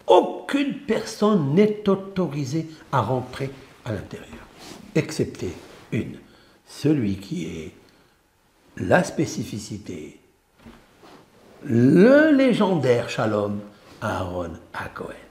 [0.05, 3.49] aucune personne n'est autorisée à rentrer
[3.86, 4.47] à l'intérieur,
[4.95, 5.53] excepté
[5.91, 6.17] une,
[6.65, 7.71] celui qui est
[8.77, 10.19] la spécificité,
[11.63, 13.60] le légendaire Shalom,
[14.01, 15.27] Aaron à Cohen.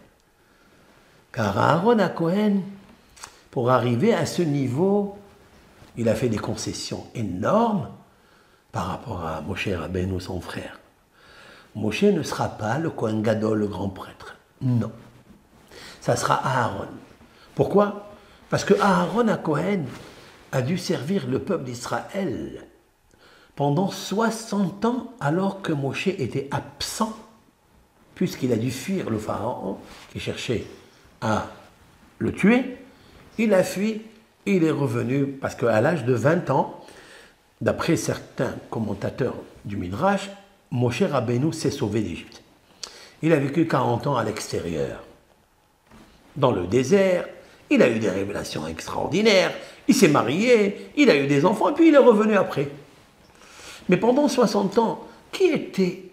[1.36, 2.62] Car Aaron à Cohen,
[3.50, 5.18] pour arriver à ce niveau,
[5.98, 7.90] il a fait des concessions énormes
[8.72, 10.80] par rapport à Moshe Rabbeinu, son frère.
[11.74, 14.38] Moshe ne sera pas le Kohen Gadol, le grand prêtre.
[14.62, 14.90] Non.
[16.00, 16.88] Ça sera Aaron.
[17.54, 18.12] Pourquoi?
[18.48, 19.84] Parce que Aaron à Cohen
[20.52, 22.64] a dû servir le peuple d'Israël
[23.56, 27.14] pendant 60 ans alors que Moshe était absent,
[28.14, 29.76] puisqu'il a dû fuir le pharaon
[30.10, 30.64] qui cherchait
[32.18, 32.76] le tuer.
[33.38, 34.02] Il a fui,
[34.46, 36.84] il est revenu parce qu'à l'âge de 20 ans,
[37.60, 39.34] d'après certains commentateurs
[39.64, 40.30] du Midrash,
[40.70, 42.42] Moshe Rabbeinu s'est sauvé d'Égypte.
[43.22, 45.02] Il a vécu 40 ans à l'extérieur,
[46.36, 47.26] dans le désert.
[47.70, 49.52] Il a eu des révélations extraordinaires.
[49.88, 52.68] Il s'est marié, il a eu des enfants, et puis il est revenu après.
[53.88, 56.10] Mais pendant 60 ans, qui était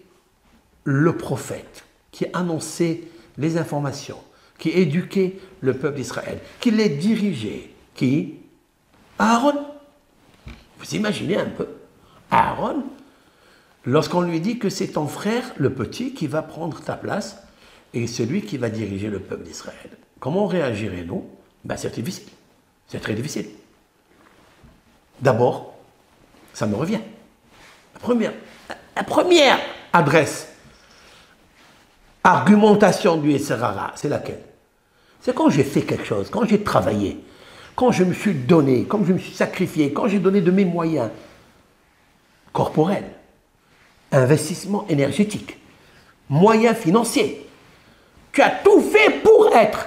[0.84, 3.02] le prophète qui annonçait
[3.36, 4.18] les informations,
[4.64, 8.36] qui éduquait le peuple d'Israël, qui les dirigeait Qui?
[9.18, 9.62] Aaron.
[10.78, 11.68] Vous imaginez un peu
[12.30, 12.82] Aaron,
[13.84, 17.36] lorsqu'on lui dit que c'est ton frère, le petit, qui va prendre ta place
[17.92, 19.90] et celui qui va diriger le peuple d'Israël.
[20.18, 21.28] Comment réagirait-nous
[21.62, 22.32] ben, C'est difficile.
[22.88, 23.50] C'est très difficile.
[25.20, 25.74] D'abord,
[26.54, 27.02] ça me revient.
[27.92, 28.32] La première,
[28.96, 29.58] la première
[29.92, 30.48] adresse,
[32.22, 34.53] argumentation du Esserara, c'est laquelle?
[35.24, 37.18] C'est quand j'ai fait quelque chose, quand j'ai travaillé,
[37.74, 40.66] quand je me suis donné, quand je me suis sacrifié, quand j'ai donné de mes
[40.66, 41.08] moyens
[42.52, 43.10] corporels,
[44.12, 45.58] investissement énergétique,
[46.28, 47.48] moyens financiers.
[48.32, 49.86] Tu as tout fait pour être.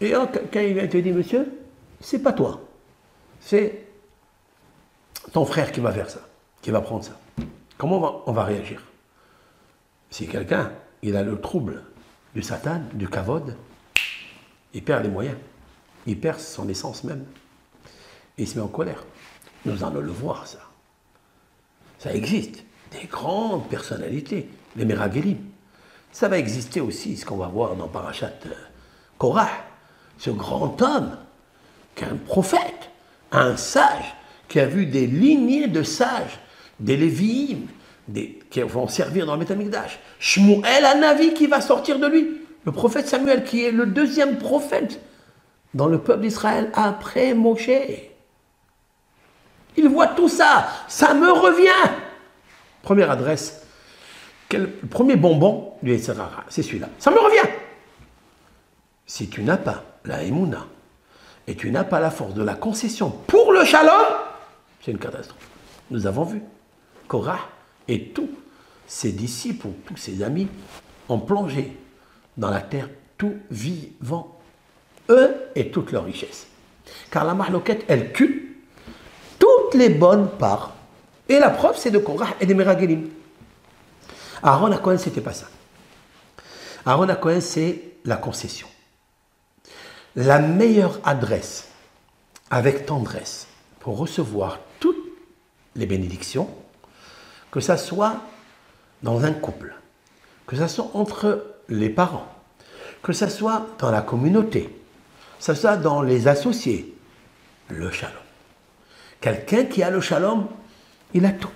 [0.00, 1.52] Et quand il vient te dire, monsieur,
[2.00, 2.58] c'est pas toi,
[3.40, 3.84] c'est
[5.30, 6.20] ton frère qui va faire ça,
[6.62, 7.18] qui va prendre ça.
[7.76, 8.82] Comment on va, réagir?
[10.08, 11.82] Si quelqu'un, il a le trouble
[12.34, 13.54] du Satan, du kavod,
[14.78, 15.36] il perd les moyens,
[16.06, 17.24] il perd son essence même,
[18.38, 19.04] il se met en colère.
[19.64, 20.60] Nous allons le voir, ça.
[21.98, 22.62] Ça existe
[22.92, 25.38] des grandes personnalités, les Meragelim.
[26.12, 28.54] Ça va exister aussi, ce qu'on va voir dans Parashat euh,
[29.18, 29.50] Korah,
[30.16, 31.18] ce grand homme,
[31.96, 32.90] qui est un prophète,
[33.32, 34.14] un sage,
[34.46, 36.38] qui a vu des lignées de sages,
[36.78, 37.66] des Lévi'im,
[38.48, 39.98] qui vont servir dans le Métamikdash.
[40.20, 42.37] Shmuel Anavi qui va sortir de lui.
[42.68, 45.00] Le prophète Samuel, qui est le deuxième prophète
[45.72, 47.70] dans le peuple d'Israël après Moshe.
[49.78, 51.90] Il voit tout ça, ça me revient.
[52.82, 53.62] Première adresse,
[54.52, 56.90] le premier bonbon du Etzerara, c'est celui-là.
[56.98, 57.50] Ça me revient.
[59.06, 60.66] Si tu n'as pas la Emouna
[61.46, 64.12] et tu n'as pas la force de la concession pour le shalom,
[64.82, 65.48] c'est une catastrophe.
[65.90, 66.42] Nous avons vu.
[67.06, 67.48] Korah
[67.88, 68.28] et tous
[68.86, 70.48] ses disciples, tous ses amis,
[71.08, 71.74] ont plongé
[72.38, 74.38] dans la terre tout vivant,
[75.10, 76.46] eux et toutes leurs richesses.
[77.10, 78.64] Car la marloquette, elle tue
[79.38, 80.74] toutes les bonnes parts
[81.28, 83.10] et la preuve, c'est de Korah et de Meragelim.
[84.42, 85.46] Aaron à Cohen, c'était pas ça.
[86.86, 88.68] Aaron à Cohen, c'est la concession.
[90.16, 91.68] La meilleure adresse,
[92.50, 93.46] avec tendresse,
[93.80, 94.96] pour recevoir toutes
[95.76, 96.48] les bénédictions,
[97.50, 98.22] que ça soit
[99.02, 99.74] dans un couple,
[100.46, 102.26] que ce soit entre les parents,
[103.02, 104.64] que ce soit dans la communauté,
[105.38, 106.94] que ce soit dans les associés,
[107.68, 108.16] le shalom.
[109.20, 110.46] Quelqu'un qui a le shalom,
[111.14, 111.50] il a tout.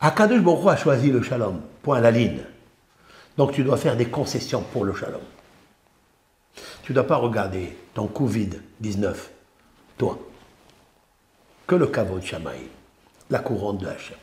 [0.00, 2.44] Akadosh Baruch a choisi le shalom, point la ligne.
[3.36, 5.22] Donc tu dois faire des concessions pour le shalom.
[6.82, 9.14] Tu ne dois pas regarder ton Covid-19,
[9.96, 10.18] toi,
[11.66, 12.68] que le caveau de Shamaï,
[13.30, 14.16] la couronne de Hachem.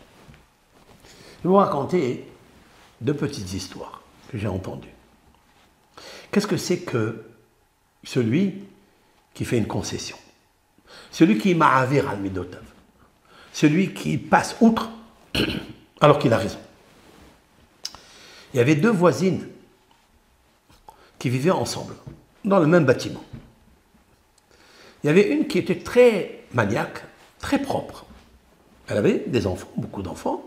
[1.40, 2.28] Je vais vous raconter
[3.02, 4.94] deux petites histoires que j'ai entendues.
[6.32, 7.26] Qu'est-ce que c'est que
[8.04, 8.64] celui
[9.34, 10.18] qui fait une concession?
[11.12, 12.64] Celui qui ma'avir al midotav
[13.54, 14.90] Celui qui passe outre
[16.02, 16.60] alors qu'il a raison.
[18.54, 19.48] Il y avait deux voisines
[21.20, 21.96] qui vivaient ensemble,
[22.44, 23.24] dans le même bâtiment.
[25.04, 27.04] Il y avait une qui était très maniaque,
[27.40, 28.06] très propre.
[28.88, 30.44] Elle avait des enfants, beaucoup d'enfants,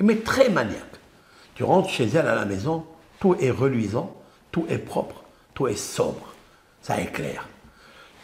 [0.00, 0.96] mais très maniaque.
[1.56, 2.84] Tu rentres chez elle à la maison,
[3.18, 4.14] tout est reluisant,
[4.52, 6.34] tout est propre, tout est sobre,
[6.82, 7.48] ça éclaire.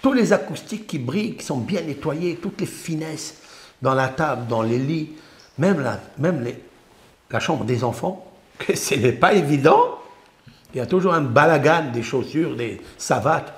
[0.03, 3.38] Tous les acoustiques qui brillent, qui sont bien nettoyés, toutes les finesses
[3.81, 5.12] dans la table, dans les lits,
[5.57, 9.99] même la, chambre des enfants, que ce n'est pas évident.
[10.75, 13.55] Il y a toujours un balagan des chaussures, des savates,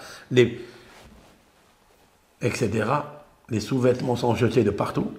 [2.41, 2.71] etc.
[3.49, 5.13] Les sous-vêtements sont jetés de partout.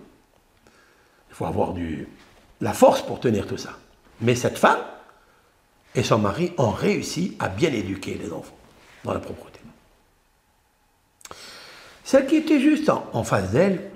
[1.30, 2.08] Il faut avoir du,
[2.62, 3.78] la force pour tenir tout ça.
[4.22, 4.80] Mais cette femme
[5.94, 8.58] et son mari ont réussi à bien éduquer les enfants
[9.04, 9.60] dans la propreté.
[12.04, 13.90] Celle qui était juste en face d'elle,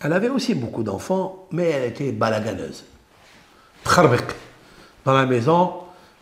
[0.00, 2.84] elle avait aussi beaucoup d'enfants, mais elle était balaganeuse.
[5.04, 5.74] Dans la maison,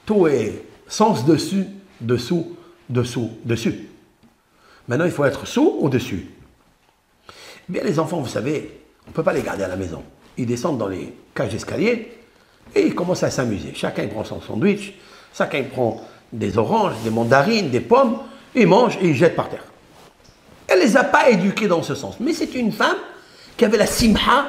[0.06, 1.66] tout est sens dessus,
[2.00, 2.56] dessous,
[2.88, 3.88] dessous, dessus.
[4.86, 6.30] Maintenant, il faut être sous ou dessus?
[7.28, 10.02] Eh bien, les enfants, vous savez, on ne peut pas les garder à la maison.
[10.36, 12.23] Ils descendent dans les cages d'escalier
[12.74, 13.72] et ils commencent à s'amuser.
[13.74, 14.94] Chacun prend son sandwich,
[15.36, 18.18] chacun prend des oranges, des mandarines, des pommes,
[18.54, 19.64] ils mangent et ils jettent par terre.
[20.66, 22.16] Elle ne les a pas éduqués dans ce sens.
[22.20, 22.96] Mais c'est une femme
[23.56, 24.46] qui avait la simha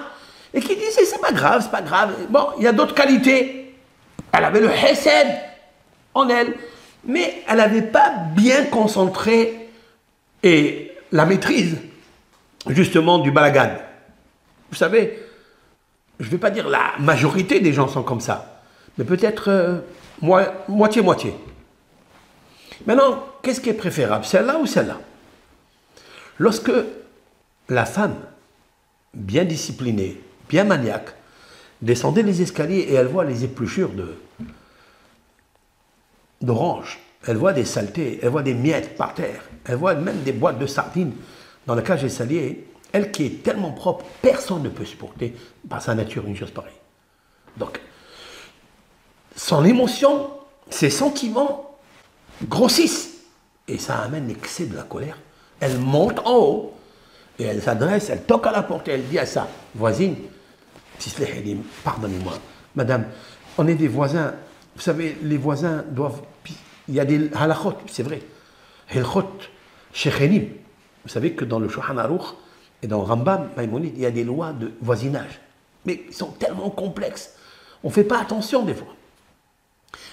[0.54, 2.14] et qui disait c'est pas grave, c'est pas grave.
[2.30, 3.76] Bon, il y a d'autres qualités.
[4.32, 5.28] Elle avait le hesed
[6.14, 6.54] en elle,
[7.06, 9.70] mais elle n'avait pas bien concentré
[10.42, 11.78] et la maîtrise
[12.68, 13.78] justement du balagan.
[14.70, 15.25] Vous savez,
[16.20, 18.62] je ne vais pas dire la majorité des gens sont comme ça,
[18.98, 19.80] mais peut-être euh,
[20.68, 21.34] moitié-moitié.
[22.86, 25.00] Maintenant, qu'est-ce qui est préférable, celle-là ou celle-là?
[26.38, 26.72] Lorsque
[27.70, 28.16] la femme
[29.14, 31.16] bien disciplinée, bien maniaque,
[31.82, 34.16] descendait les escaliers et elle voit les épluchures de
[36.42, 40.34] d'oranges, elle voit des saletés, elle voit des miettes par terre, elle voit même des
[40.34, 41.14] boîtes de sardines
[41.66, 42.68] dans la cage d'escalier.
[42.92, 45.36] Elle qui est tellement propre, personne ne peut supporter
[45.68, 46.74] par sa nature une chose pareille.
[47.58, 47.80] Donc,
[49.36, 50.30] son émotion,
[50.70, 51.78] ses sentiments
[52.48, 53.22] grossissent
[53.68, 55.18] et ça amène l'excès de la colère.
[55.60, 56.74] Elle monte en haut
[57.38, 60.16] et elle s'adresse, elle toque à la porte et elle dit à sa voisine,
[61.84, 62.34] pardonnez-moi,
[62.76, 63.06] madame,
[63.58, 64.34] on est des voisins,
[64.76, 66.22] vous savez, les voisins doivent,
[66.88, 68.22] il y a des halachot, c'est vrai,
[69.94, 70.48] shechenim.
[71.04, 72.36] Vous savez que dans le Shulchan Aruch
[72.86, 75.42] et dans Rambam, Maïmonide, il y a des lois de voisinage,
[75.86, 77.34] mais ils sont tellement complexes,
[77.84, 78.96] on ne fait pas attention des fois.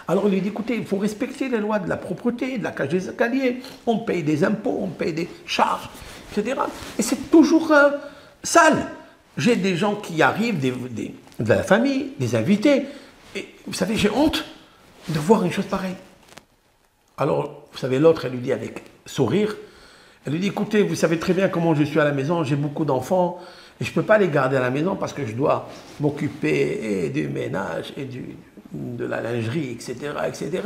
[0.08, 2.70] Alors il lui dit, écoutez, il faut respecter les lois de la propreté, de la
[2.70, 5.90] cage des escaliers, on paye des impôts, on paye des charges,
[6.98, 7.90] et c'est toujours euh,
[8.42, 8.86] sale.
[9.36, 12.86] J'ai des gens qui arrivent, de la famille, des invités,
[13.36, 14.46] et vous savez, j'ai honte
[15.10, 15.96] de voir une chose pareille.
[17.18, 19.56] Alors, vous savez, l'autre, elle lui dit avec sourire,
[20.26, 22.56] elle lui dit, écoutez, vous savez très bien comment je suis à la maison, j'ai
[22.56, 23.40] beaucoup d'enfants,
[23.80, 27.10] et je ne peux pas les garder à la maison parce que je dois m'occuper
[27.12, 28.08] du ménage et
[28.72, 30.62] de la lingerie, etc., etc.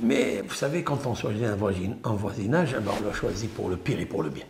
[0.00, 1.54] Mais vous savez, quand on choisit un,
[2.14, 4.44] voisinage, on le choisit pour le pire et pour le bien.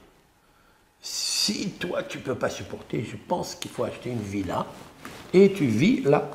[1.03, 4.65] Si toi, tu ne peux pas supporter, je pense qu'il faut acheter une villa
[5.35, 6.31] et tu vis là.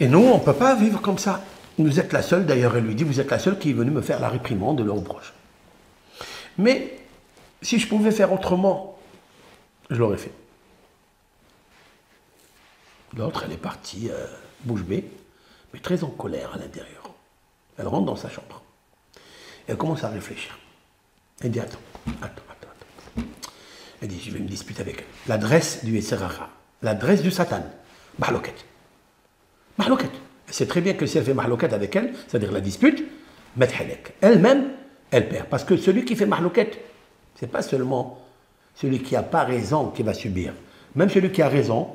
[0.00, 1.44] Et nous, on ne peut pas vivre comme ça.
[1.78, 3.90] Vous êtes la seule, d'ailleurs, elle lui dit, vous êtes la seule qui est venue
[3.90, 5.34] me faire la réprimande de reproche.
[6.58, 6.98] Mais
[7.60, 8.98] si je pouvais faire autrement,
[9.90, 10.32] je l'aurais fait.
[13.16, 14.26] L'autre, elle est partie euh,
[14.64, 15.04] bouche bée,
[15.72, 17.10] mais très en colère à l'intérieur.
[17.78, 18.62] Elle rentre dans sa chambre.
[19.66, 20.58] Elle commence à réfléchir.
[21.42, 21.78] Elle dit, attends,
[22.22, 22.42] attends,
[24.02, 25.04] elle dit, je vais me disputer avec elle.
[25.28, 26.50] L'adresse du Eserara,
[26.82, 27.64] l'adresse du Satan,
[28.18, 28.64] Mahloket.
[29.78, 30.10] Mahloket.
[30.48, 33.04] Elle sait très bien que si elle fait Mahloket avec elle, c'est-à-dire la dispute,
[33.56, 34.14] Medhelek.
[34.20, 34.72] Elle-même,
[35.12, 35.46] elle perd.
[35.46, 36.80] Parce que celui qui fait Mahloket,
[37.36, 38.18] c'est pas seulement
[38.74, 40.52] celui qui n'a pas raison qui va subir.
[40.96, 41.90] Même celui qui a raison,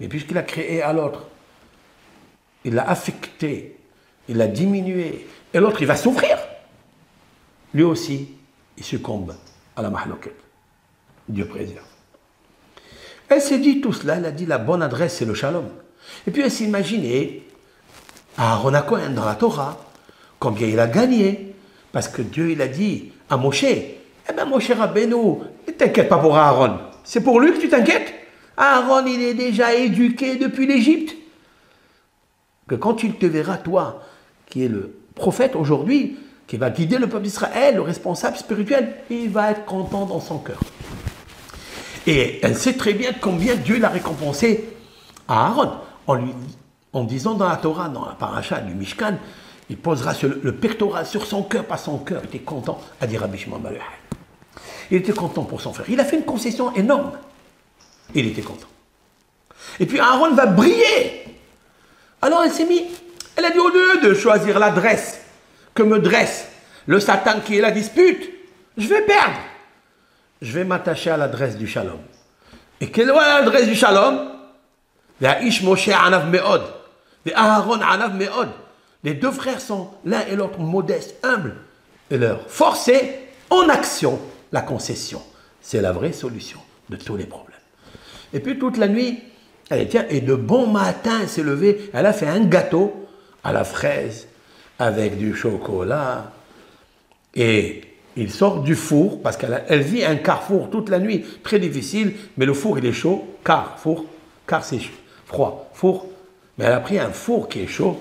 [0.00, 1.28] mais puisqu'il a créé à l'autre
[2.64, 3.76] il l'a affecté,
[4.28, 6.38] il l'a diminué, et l'autre, il va souffrir.
[7.74, 8.28] Lui aussi,
[8.76, 9.34] il succombe
[9.76, 10.34] à la mahloket.
[11.28, 11.84] Dieu préserve.
[13.28, 15.68] Elle s'est dit tout cela, elle a dit la bonne adresse, c'est le shalom.
[16.26, 17.46] Et puis elle s'est imaginée
[18.36, 19.78] Aaron Cohen dans la Torah,
[20.38, 21.53] combien il a gagné.
[21.94, 25.14] Parce que Dieu, il a dit à Moshe, eh bien Moshe Rabbeinu,
[25.68, 26.80] ne t'inquiète pas pour Aaron.
[27.04, 28.12] C'est pour lui que tu t'inquiètes
[28.56, 31.16] Aaron, il est déjà éduqué depuis l'Égypte.
[32.66, 34.02] Que quand il te verra, toi,
[34.46, 36.18] qui est le prophète aujourd'hui,
[36.48, 40.38] qui va guider le peuple d'Israël, le responsable spirituel, il va être content dans son
[40.38, 40.58] cœur.
[42.08, 44.68] Et elle sait très bien combien Dieu l'a récompensé
[45.28, 45.70] à Aaron
[46.08, 46.32] en lui
[46.92, 49.16] en disant dans la Torah, dans la paracha du Mishkan,
[49.70, 52.20] il posera le pectoral sur son cœur, pas son cœur.
[52.24, 53.60] Il était content, à dire Rabbi Shimon
[54.90, 55.86] Il était content pour son frère.
[55.88, 57.12] Il a fait une concession énorme.
[58.14, 58.66] Il était content.
[59.80, 61.24] Et puis Aaron va briller.
[62.20, 62.82] Alors elle s'est mise,
[63.36, 65.20] elle a dit au lieu de choisir l'adresse
[65.74, 66.48] que me dresse
[66.86, 68.30] le Satan qui est la dispute,
[68.76, 69.38] je vais perdre.
[70.42, 72.00] Je vais m'attacher à l'adresse du shalom.
[72.80, 74.30] Et quelle est l'adresse du shalom?
[75.62, 76.62] Moshe Anav Meod.
[77.34, 78.50] Aaron Anav Meod.
[79.04, 81.54] Les deux frères sont l'un et l'autre modestes, humbles.
[82.10, 84.18] Et leur force est en action
[84.50, 85.22] la concession.
[85.60, 87.54] C'est la vraie solution de tous les problèmes.
[88.32, 89.20] Et puis toute la nuit,
[89.70, 93.06] elle tiens, et de bon matin, elle s'est levée, elle a fait un gâteau
[93.42, 94.26] à la fraise
[94.78, 96.32] avec du chocolat.
[97.34, 97.82] Et
[98.16, 102.46] il sort du four, parce qu'elle vit un carrefour toute la nuit, très difficile, mais
[102.46, 104.06] le four il est chaud, car, four,
[104.46, 104.80] car c'est
[105.26, 106.06] froid, four.
[106.56, 108.00] Mais elle a pris un four qui est chaud,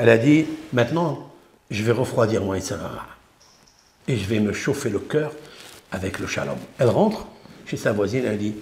[0.00, 1.30] elle a dit, maintenant,
[1.70, 3.06] je vais refroidir mon Isra.
[4.08, 5.32] Et je vais me chauffer le cœur
[5.92, 6.56] avec le shalom.
[6.78, 7.26] Elle rentre
[7.66, 8.54] chez sa voisine, elle dit,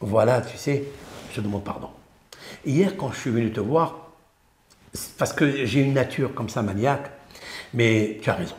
[0.00, 0.84] voilà, tu sais,
[1.30, 1.88] je te demande pardon.
[2.66, 4.10] Hier, quand je suis venu te voir,
[5.16, 7.10] parce que j'ai une nature comme ça maniaque,
[7.72, 8.56] mais tu as raison.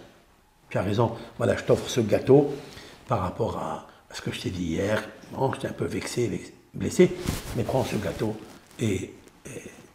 [0.71, 1.11] Tu as raison.
[1.37, 2.51] Voilà, je t'offre ce gâteau
[3.07, 5.07] par rapport à ce que je t'ai dit hier.
[5.33, 7.15] Bon, j'étais un peu vexé, blessé,
[7.55, 8.35] mais prends ce gâteau
[8.79, 9.13] et,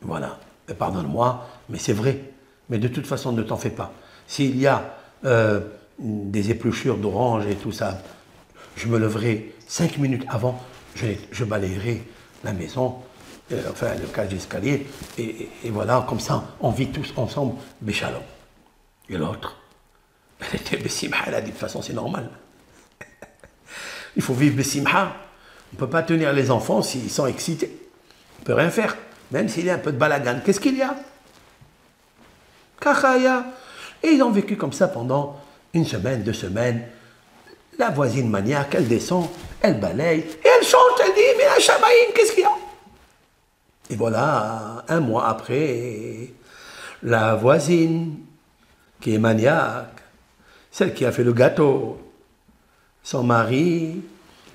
[0.02, 0.38] voilà.
[0.74, 2.20] Pardonne-moi, mais c'est vrai.
[2.68, 3.92] Mais de toute façon, ne t'en fais pas.
[4.26, 4.94] S'il y a
[5.24, 5.60] euh,
[5.98, 7.98] des épluchures d'orange et tout ça,
[8.76, 10.62] je me leverai cinq minutes avant,
[10.94, 12.02] je, je balayerai
[12.44, 12.96] la maison,
[13.52, 14.86] euh, enfin le cage d'escalier,
[15.18, 18.22] et, voilà, comme ça, on vit tous ensemble, Béchalom.
[19.08, 19.56] Et l'autre,
[20.40, 22.30] elle était Bessimha, elle a dit de toute façon c'est normal.
[24.16, 25.16] Il faut vivre Bessimha.
[25.72, 27.70] On ne peut pas tenir les enfants s'ils sont excités.
[28.38, 28.96] On ne peut rien faire,
[29.30, 30.40] même s'il y a un peu de balagan.
[30.44, 30.94] Qu'est-ce qu'il y a?
[32.80, 33.44] Kachaya.
[34.02, 35.40] Et ils ont vécu comme ça pendant
[35.74, 36.82] une semaine, deux semaines.
[37.78, 39.28] La voisine maniaque, elle descend,
[39.60, 42.50] elle balaye, et elle chante, elle dit, mais la Shamaïm, qu'est-ce qu'il y a?
[43.90, 46.30] Et voilà, un mois après,
[47.02, 48.16] la voisine,
[49.00, 50.00] qui est maniaque,
[50.70, 52.00] celle qui a fait le gâteau,
[53.02, 54.02] son mari,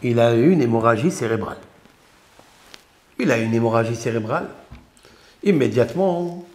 [0.04, 1.58] il a eu une hémorragie cérébrale.
[3.20, 4.50] Il a eu une hémorragie cérébrale.
[5.44, 6.46] Immédiatement,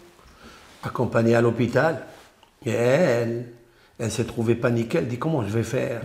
[0.82, 2.06] accompagnée à l'hôpital,
[2.64, 3.46] et elle,
[3.98, 6.02] elle s'est trouvée paniquée, elle dit comment je vais faire?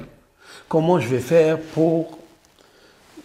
[0.67, 2.17] Comment je vais faire pour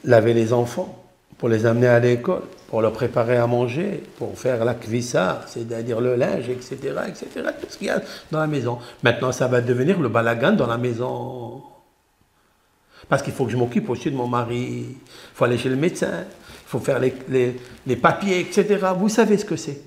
[0.04, 1.04] laver les enfants,
[1.38, 6.00] pour les amener à l'école, pour leur préparer à manger, pour faire la kvissa, c'est-à-dire
[6.00, 6.76] le linge, etc.,
[7.08, 8.00] etc., tout ce qu'il y a
[8.30, 8.78] dans la maison.
[9.02, 11.62] Maintenant, ça va devenir le balagan dans la maison.
[13.08, 14.96] Parce qu'il faut que je m'occupe aussi de mon mari, il
[15.34, 16.24] faut aller chez le médecin,
[16.68, 17.56] il faut faire les,
[17.86, 18.88] les papiers, etc.
[18.94, 19.80] Vous savez ce que c'est.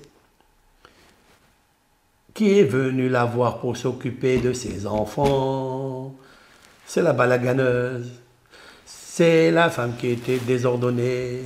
[2.34, 6.12] Qui est venu la voir pour s'occuper de ses enfants?
[6.84, 8.10] C'est la balaganeuse.
[8.84, 11.40] C'est la femme qui était désordonnée.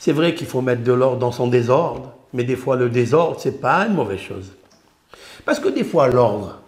[0.00, 3.38] C'est vrai qu'il faut mettre de l'ordre dans son désordre, mais des fois le désordre,
[3.38, 4.52] c'est pas une mauvaise chose.
[5.44, 6.60] Parce que des fois l'ordre,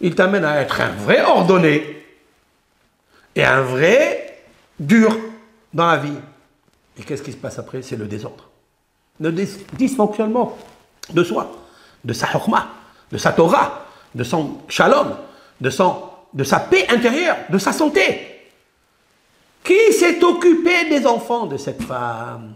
[0.00, 2.04] il t'amène à être un vrai ordonné
[3.36, 4.42] et un vrai
[4.80, 5.16] dur
[5.72, 6.18] dans la vie.
[6.98, 7.82] Et qu'est-ce qui se passe après?
[7.82, 8.48] C'est le désordre.
[9.20, 10.56] Le dysfonctionnement
[11.10, 11.50] de soi,
[12.04, 12.68] de sa hokma,
[13.10, 15.16] de sa Torah, de son shalom,
[15.60, 18.50] de, son, de sa paix intérieure, de sa santé.
[19.62, 22.54] Qui s'est occupé des enfants de cette femme?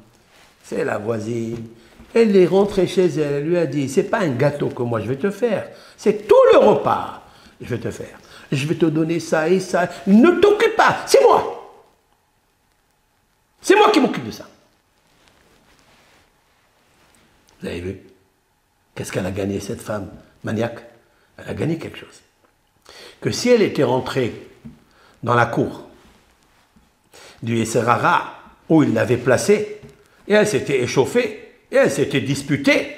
[0.62, 1.66] C'est la voisine.
[2.14, 5.00] Elle est rentrée chez elle, elle lui a dit, c'est pas un gâteau que moi
[5.00, 7.22] je vais te faire, c'est tout le repas
[7.58, 8.18] que je vais te faire.
[8.50, 9.88] Je vais te donner ça et ça.
[10.08, 11.56] Ne t'occupe pas, c'est moi.
[13.60, 14.46] C'est moi qui m'occupe de ça.
[17.60, 18.02] Vous avez vu
[19.00, 20.08] Qu'est-ce qu'elle a gagné cette femme
[20.44, 20.84] maniaque?
[21.38, 22.20] Elle a gagné quelque chose.
[23.22, 24.30] Que si elle était rentrée
[25.22, 25.86] dans la cour
[27.42, 28.34] du Esserara
[28.68, 29.80] où il l'avait placée,
[30.28, 32.94] et elle s'était échauffée, et elle s'était disputée,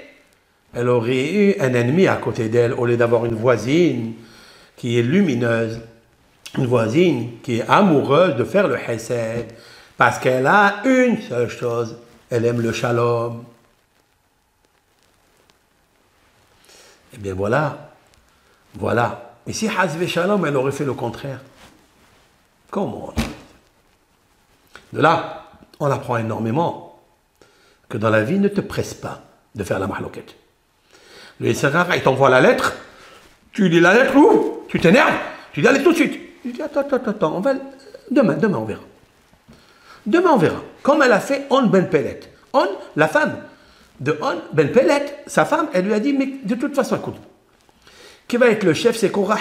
[0.75, 4.15] elle aurait eu un ennemi à côté d'elle au lieu d'avoir une voisine
[4.77, 5.83] qui est lumineuse,
[6.59, 9.53] une voisine qui est amoureuse de faire le hesed,
[9.97, 11.97] parce qu'elle a une seule chose,
[12.29, 13.45] elle aime le shalom.
[17.15, 17.93] Eh bien voilà,
[18.75, 19.35] voilà.
[19.47, 21.41] Et si Hazve Shalom, elle aurait fait le contraire
[22.71, 23.13] Comment
[24.93, 27.01] De là, on apprend énormément
[27.89, 29.23] que dans la vie, ne te presse pas
[29.55, 30.35] de faire la mahloquette.
[31.41, 32.73] Le il t'envoie la lettre,
[33.53, 34.65] tu lis la lettre où?
[34.69, 35.15] Tu t'énerves,
[35.53, 36.19] tu dis allez tout de suite.
[36.43, 37.53] Tu dis attends, attends, attends, on va...
[38.11, 38.83] demain, demain on verra.
[40.07, 40.63] Demain on verra.
[40.83, 42.21] Comme elle a fait On Ben Pellet.
[42.55, 43.37] On, la femme
[44.03, 47.17] de On Ben Pellet, sa femme, elle lui a dit mais de toute façon, écoute,
[48.29, 49.39] qui va être le chef, c'est Korah.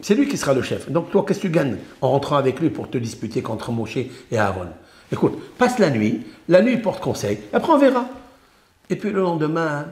[0.00, 0.90] C'est lui qui sera le chef.
[0.90, 3.96] Donc toi, qu'est-ce que tu gagnes en rentrant avec lui pour te disputer contre Moshe
[3.96, 4.68] et Aaron?
[5.12, 8.06] Écoute, passe la nuit, la nuit porte conseil, après on verra.
[8.90, 9.86] Et puis le lendemain,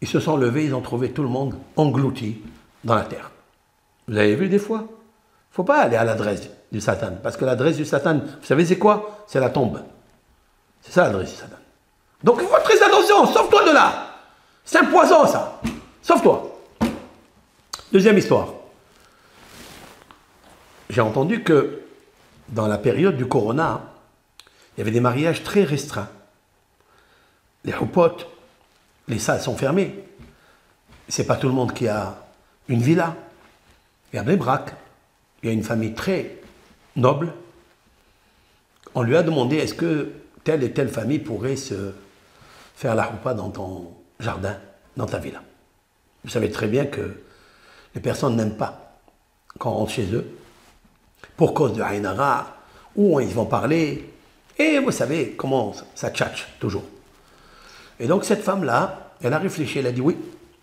[0.00, 2.38] ils se sont levés, ils ont trouvé tout le monde englouti
[2.82, 3.30] dans la terre.
[4.08, 4.88] Vous avez vu des fois?
[5.50, 8.78] Faut pas aller à l'adresse du Satan, parce que l'adresse du Satan, vous savez c'est
[8.78, 9.24] quoi?
[9.26, 9.82] C'est la tombe.
[10.80, 11.56] C'est ça l'adresse du Satan.
[12.24, 14.16] Donc il faut très attention, sauve-toi de là.
[14.64, 15.60] C'est un poison ça.
[16.00, 16.58] Sauve-toi.
[17.92, 18.48] Deuxième histoire.
[20.88, 21.82] J'ai entendu que
[22.48, 23.82] dans la période du corona,
[24.74, 26.08] il y avait des mariages très restreints.
[27.62, 28.26] Les houpotes,
[29.06, 29.94] les salles sont fermées.
[31.08, 32.24] C'est pas tout le monde qui a
[32.68, 33.16] une villa.
[34.14, 34.38] Il y a des.
[35.42, 36.38] Il y a une famille très
[36.96, 37.34] noble.
[38.94, 40.10] On lui a demandé est-ce que
[40.42, 41.92] telle et telle famille pourrait se
[42.74, 44.56] faire la roupa dans ton jardin,
[44.96, 45.42] dans ta villa.
[46.24, 47.22] Vous savez très bien que
[47.94, 48.98] les personnes n'aiment pas
[49.58, 50.26] quand on rentre chez eux,
[51.36, 52.56] pour cause de Haïnara,
[52.96, 54.12] où ils vont parler,
[54.58, 56.84] et vous savez comment ça tchatche toujours.
[58.00, 60.16] Et donc cette femme-là, elle a réfléchi, elle a dit oui,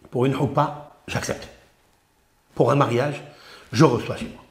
[0.10, 1.48] pour une roupa, j'accepte.
[2.54, 3.24] Pour un mariage,
[3.72, 4.44] je reçois chez moi.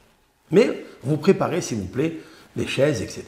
[0.49, 2.19] Mais vous préparez, s'il vous plaît,
[2.55, 3.23] les chaises, etc.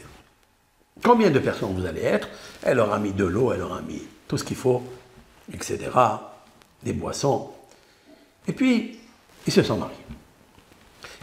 [1.04, 2.28] Combien de personnes vous allez être?
[2.64, 4.02] Elle leur a mis de l'eau, elle leur a mis
[4.34, 4.82] tout ce qu'il faut,
[5.54, 5.78] etc.
[6.82, 7.52] Des boissons.
[8.48, 8.98] Et puis,
[9.46, 9.96] ils se sont mariés.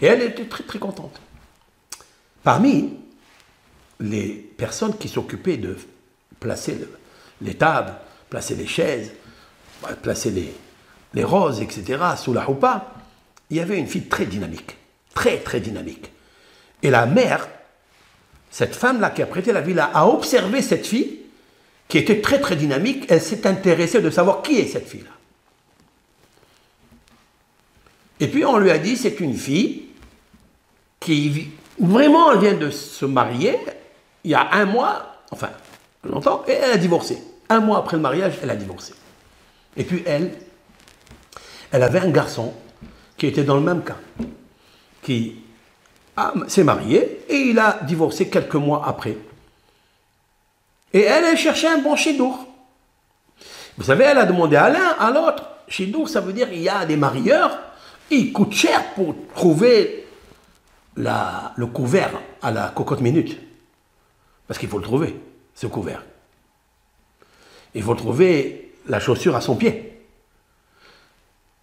[0.01, 1.21] Et elle était très très contente.
[2.45, 2.95] Parmi
[3.99, 5.77] les personnes qui s'occupaient de
[6.39, 6.79] placer
[7.41, 7.95] les tables,
[8.29, 9.11] placer les chaises,
[10.03, 10.55] placer les,
[11.13, 12.95] les roses, etc., sous la roupa,
[13.51, 14.77] il y avait une fille très dynamique,
[15.15, 16.13] très très dynamique.
[16.85, 17.49] Et la mère,
[18.53, 21.20] cette femme-là qui a prêté la villa, a observé cette fille,
[21.91, 25.11] qui était très très dynamique, elle s'est intéressée de savoir qui est cette fille-là.
[28.21, 29.89] Et puis on lui a dit, c'est une fille
[31.01, 33.59] qui vraiment elle vient de se marier
[34.23, 35.51] il y a un mois, enfin
[36.05, 37.19] longtemps, et elle a divorcé.
[37.49, 38.95] Un mois après le mariage, elle a divorcé.
[39.77, 40.33] Et puis elle,
[41.73, 42.55] elle avait un garçon
[43.17, 43.99] qui était dans le même cas,
[45.03, 45.37] qui
[46.47, 49.17] s'est marié et il a divorcé quelques mois après.
[50.93, 52.47] Et elle, elle cherchait un bon chidour.
[53.79, 55.45] Vous savez, elle a demandé à l'un, à l'autre.
[55.69, 57.59] Chidour, ça veut dire il y a des marieurs,
[58.11, 60.07] il coûte cher pour trouver
[60.97, 62.11] le couvert
[62.43, 63.39] à la cocotte minute.
[64.47, 65.19] Parce qu'il faut le trouver,
[65.55, 66.03] ce couvert.
[67.75, 70.03] Il faut trouver la chaussure à son pied.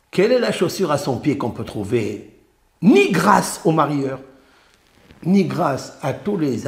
[0.10, 2.32] Quelle est la chaussure à son pied qu'on peut trouver
[2.82, 4.20] ni grâce au marieur,
[5.24, 6.62] ni grâce à tous les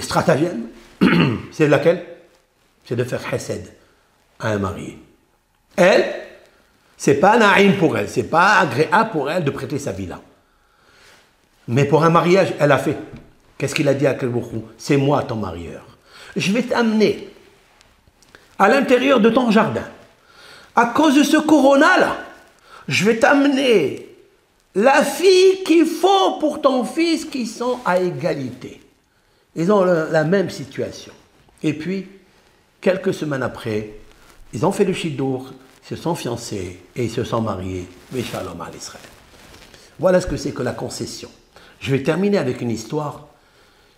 [0.00, 0.66] stratagèmes?
[1.52, 2.04] C'est laquelle?
[2.84, 3.72] C'est de faire chesed
[4.38, 4.98] à un marié.
[5.76, 6.04] Elle,
[6.96, 10.20] c'est pas naïm pour elle, c'est pas agréable pour elle de prêter sa vie là.
[11.68, 12.96] Mais pour un mariage, elle a fait.
[13.56, 15.82] Qu'est-ce qu'il a dit à Kelboukhou C'est moi ton marieur.
[16.34, 17.28] Je vais t'amener
[18.58, 19.88] à l'intérieur de ton jardin.
[20.74, 22.16] À cause de ce corona-là,
[22.88, 24.08] je vais t'amener
[24.74, 28.81] la fille qu'il faut pour ton fils qui sont à égalité.
[29.54, 31.12] Ils ont la même situation.
[31.62, 32.08] Et puis,
[32.80, 33.90] quelques semaines après,
[34.52, 37.86] ils ont fait le chidour, ils se sont fiancés et ils se sont mariés.
[38.12, 39.04] Mais shalom à l'Israël.
[39.98, 41.30] Voilà ce que c'est que la concession.
[41.80, 43.26] Je vais terminer avec une histoire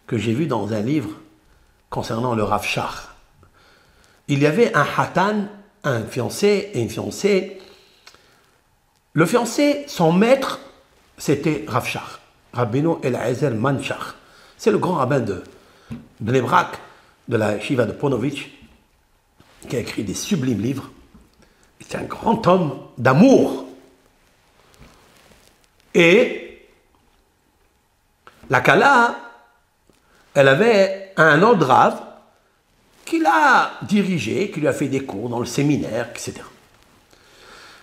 [0.07, 1.11] que j'ai vue dans un livre
[1.91, 3.09] concernant le Rav Shach.
[4.29, 5.47] Il y avait un hatan,
[5.85, 7.59] un fiancé et une fiancée.
[9.13, 10.61] Le fiancé, son maître,
[11.19, 12.21] c'était Rav Shach,
[12.53, 14.15] Rabbeinu Eliezer Manchach.
[14.57, 15.43] C'est le grand rabbin de
[16.21, 16.79] Bnebrak,
[17.29, 18.51] de la Shiva de Ponovitch,
[19.69, 20.91] qui a écrit des sublimes livres.
[21.81, 23.67] C'est un grand homme d'amour.
[25.95, 26.67] Et
[28.51, 29.17] la Kala,
[30.35, 32.01] elle avait un rave
[33.05, 36.35] qu'il a dirigé, qui lui a fait des cours dans le séminaire, etc.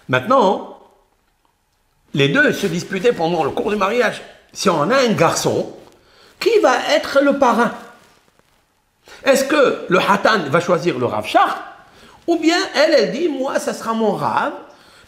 [0.10, 0.80] Maintenant,
[2.14, 4.22] les deux se disputaient pendant le cours du mariage.
[4.52, 5.74] Si on a un garçon,
[6.42, 7.72] qui va être le parrain?
[9.24, 11.26] Est-ce que le hatan va choisir le Rav
[12.28, 14.54] Ou bien elle, elle dit, moi, ça sera mon Rav,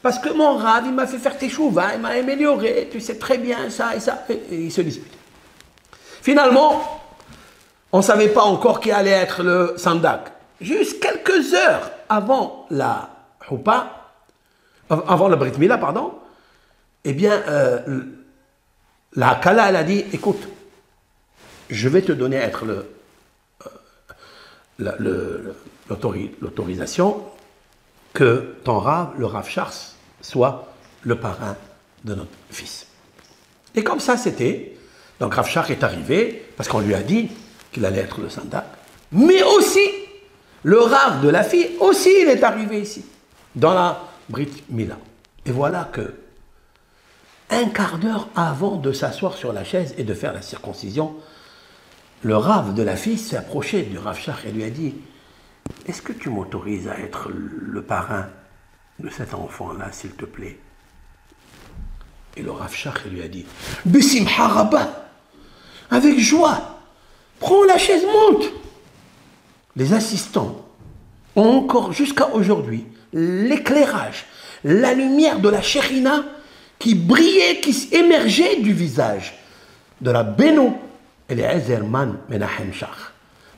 [0.01, 3.17] parce que mon Rav, il m'a fait faire tes chouvas, il m'a amélioré, tu sais
[3.17, 4.23] très bien ça et ça.
[4.29, 5.17] Et, ils se disputent.
[6.21, 7.01] Finalement,
[7.91, 10.31] on ne savait pas encore qui allait être le sandak.
[10.61, 13.09] Juste quelques heures avant la
[13.49, 14.11] Houpa,
[14.89, 16.13] avant le Brit Mila, pardon,
[17.03, 17.79] eh bien, euh,
[19.15, 20.47] la Kala, elle a dit, écoute,
[21.73, 22.39] je vais te donner
[24.79, 25.53] euh,
[26.39, 27.23] l'autorisation
[28.13, 29.73] que ton Rav, le Rav Chars,
[30.21, 30.71] soit
[31.01, 31.57] le parrain
[32.05, 32.87] de notre fils.
[33.75, 34.77] Et comme ça, c'était.
[35.19, 37.31] Donc Rav Chars est arrivé, parce qu'on lui a dit
[37.71, 38.65] qu'il allait être le Sandak,
[39.11, 39.89] mais aussi,
[40.61, 43.03] le Rav de la fille, aussi, il est arrivé ici,
[43.55, 43.99] dans la
[44.29, 44.97] Brit Mila.
[45.45, 46.13] Et voilà que
[47.49, 51.15] un quart d'heure avant de s'asseoir sur la chaise et de faire la circoncision,
[52.23, 54.95] le rave de la fille s'est approché du Rav Shach et lui a dit
[55.87, 58.27] Est-ce que tu m'autorises à être le parrain
[58.99, 60.57] de cet enfant-là, s'il te plaît?
[62.37, 63.45] Et le Rav Shach lui a dit
[63.85, 65.09] Bessim Haraba,
[65.91, 66.79] avec joie,
[67.39, 68.51] prends la chaise, monte!
[69.75, 70.65] Les assistants
[71.35, 74.25] ont encore jusqu'à aujourd'hui l'éclairage,
[74.63, 76.23] la lumière de la Shérina
[76.79, 79.33] qui brillait, qui émergeait du visage
[80.01, 80.77] de la Beno
[81.33, 83.11] et les Ezerman Menahem Shach,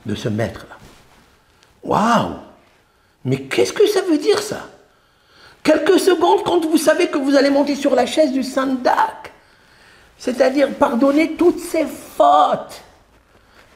[0.04, 0.76] de ce maître-là.
[1.82, 2.36] Waouh
[3.24, 4.68] Mais qu'est-ce que ça veut dire ça?
[5.62, 9.32] Quelques secondes quand vous savez que vous allez monter sur la chaise du Sandak,
[10.16, 12.82] c'est-à-dire pardonner toutes ses fautes,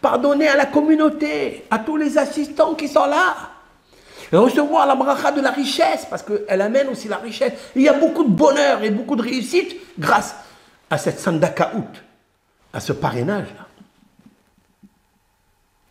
[0.01, 3.51] pardonner à la communauté, à tous les assistants qui sont là,
[4.33, 7.53] recevoir la bracha de la richesse, parce qu'elle amène aussi la richesse.
[7.75, 10.35] Il y a beaucoup de bonheur et beaucoup de réussite grâce
[10.89, 11.91] à cette sandakaout,
[12.73, 13.67] à ce parrainage-là.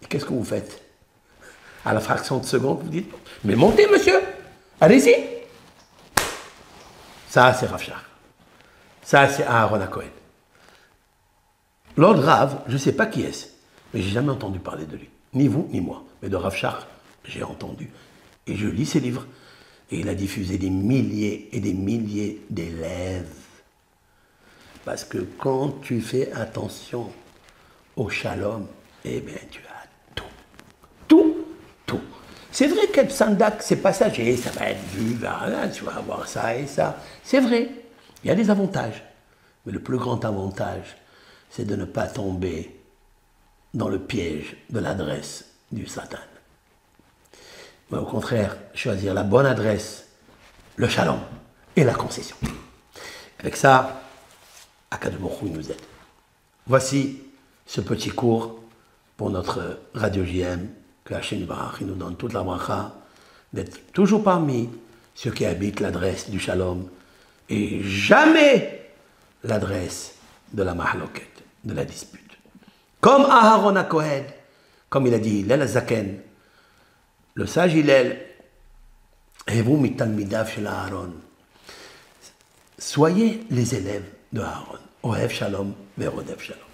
[0.07, 0.81] Qu'est-ce que vous faites?
[1.85, 3.11] À la fraction de seconde, vous dites
[3.43, 4.19] Mais montez, monsieur
[4.81, 5.13] Allez-y
[7.29, 8.03] Ça, c'est Rafshar.
[9.01, 10.03] Ça, c'est Aaron Cohen.
[11.97, 13.47] Lord Rav, je ne sais pas qui est-ce,
[13.93, 15.09] mais j'ai jamais entendu parler de lui.
[15.33, 16.03] Ni vous, ni moi.
[16.21, 16.87] Mais de Rafshar,
[17.23, 17.89] j'ai entendu.
[18.47, 19.25] Et je lis ses livres.
[19.91, 23.33] Et il a diffusé des milliers et des milliers d'élèves.
[24.85, 27.11] Parce que quand tu fais attention
[27.95, 28.67] au shalom,
[29.03, 30.23] eh bien tu as tout.
[31.07, 31.35] Tout,
[31.85, 32.01] tout.
[32.59, 35.15] C'est vrai qu'être sandak, c'est passager, ça va être vu,
[35.73, 36.97] tu vas avoir ça et ça.
[37.23, 37.69] C'est vrai,
[38.21, 39.01] il y a des avantages.
[39.65, 40.97] Mais le plus grand avantage,
[41.49, 42.77] c'est de ne pas tomber
[43.73, 46.17] dans le piège de l'adresse du Satan
[47.91, 50.07] mais au contraire, choisir la bonne adresse,
[50.75, 51.21] le shalom
[51.77, 52.35] et la concession.
[53.39, 54.01] Avec ça,
[54.91, 55.81] Akadoumorou nous aide.
[56.67, 57.23] Voici
[57.65, 58.59] ce petit cours
[59.15, 60.67] pour notre radio JM,
[61.09, 62.93] que Hachem Barach nous donne toute la bracha,
[63.51, 64.69] d'être toujours parmi
[65.15, 66.87] ceux qui habitent l'adresse du shalom
[67.49, 68.91] et jamais
[69.43, 70.13] l'adresse
[70.53, 71.27] de la mahaloket,
[71.63, 72.37] de la dispute.
[73.01, 74.23] Comme Aharon Kohen,
[74.87, 76.19] comme il a dit, Lela Zaken,
[77.33, 78.25] le sage Hillel,
[79.47, 81.13] et vous, mitalmidav shel Aaron,
[82.77, 84.77] soyez les élèves de Aaron.
[85.01, 86.68] Ohev shalom, verodev shalom.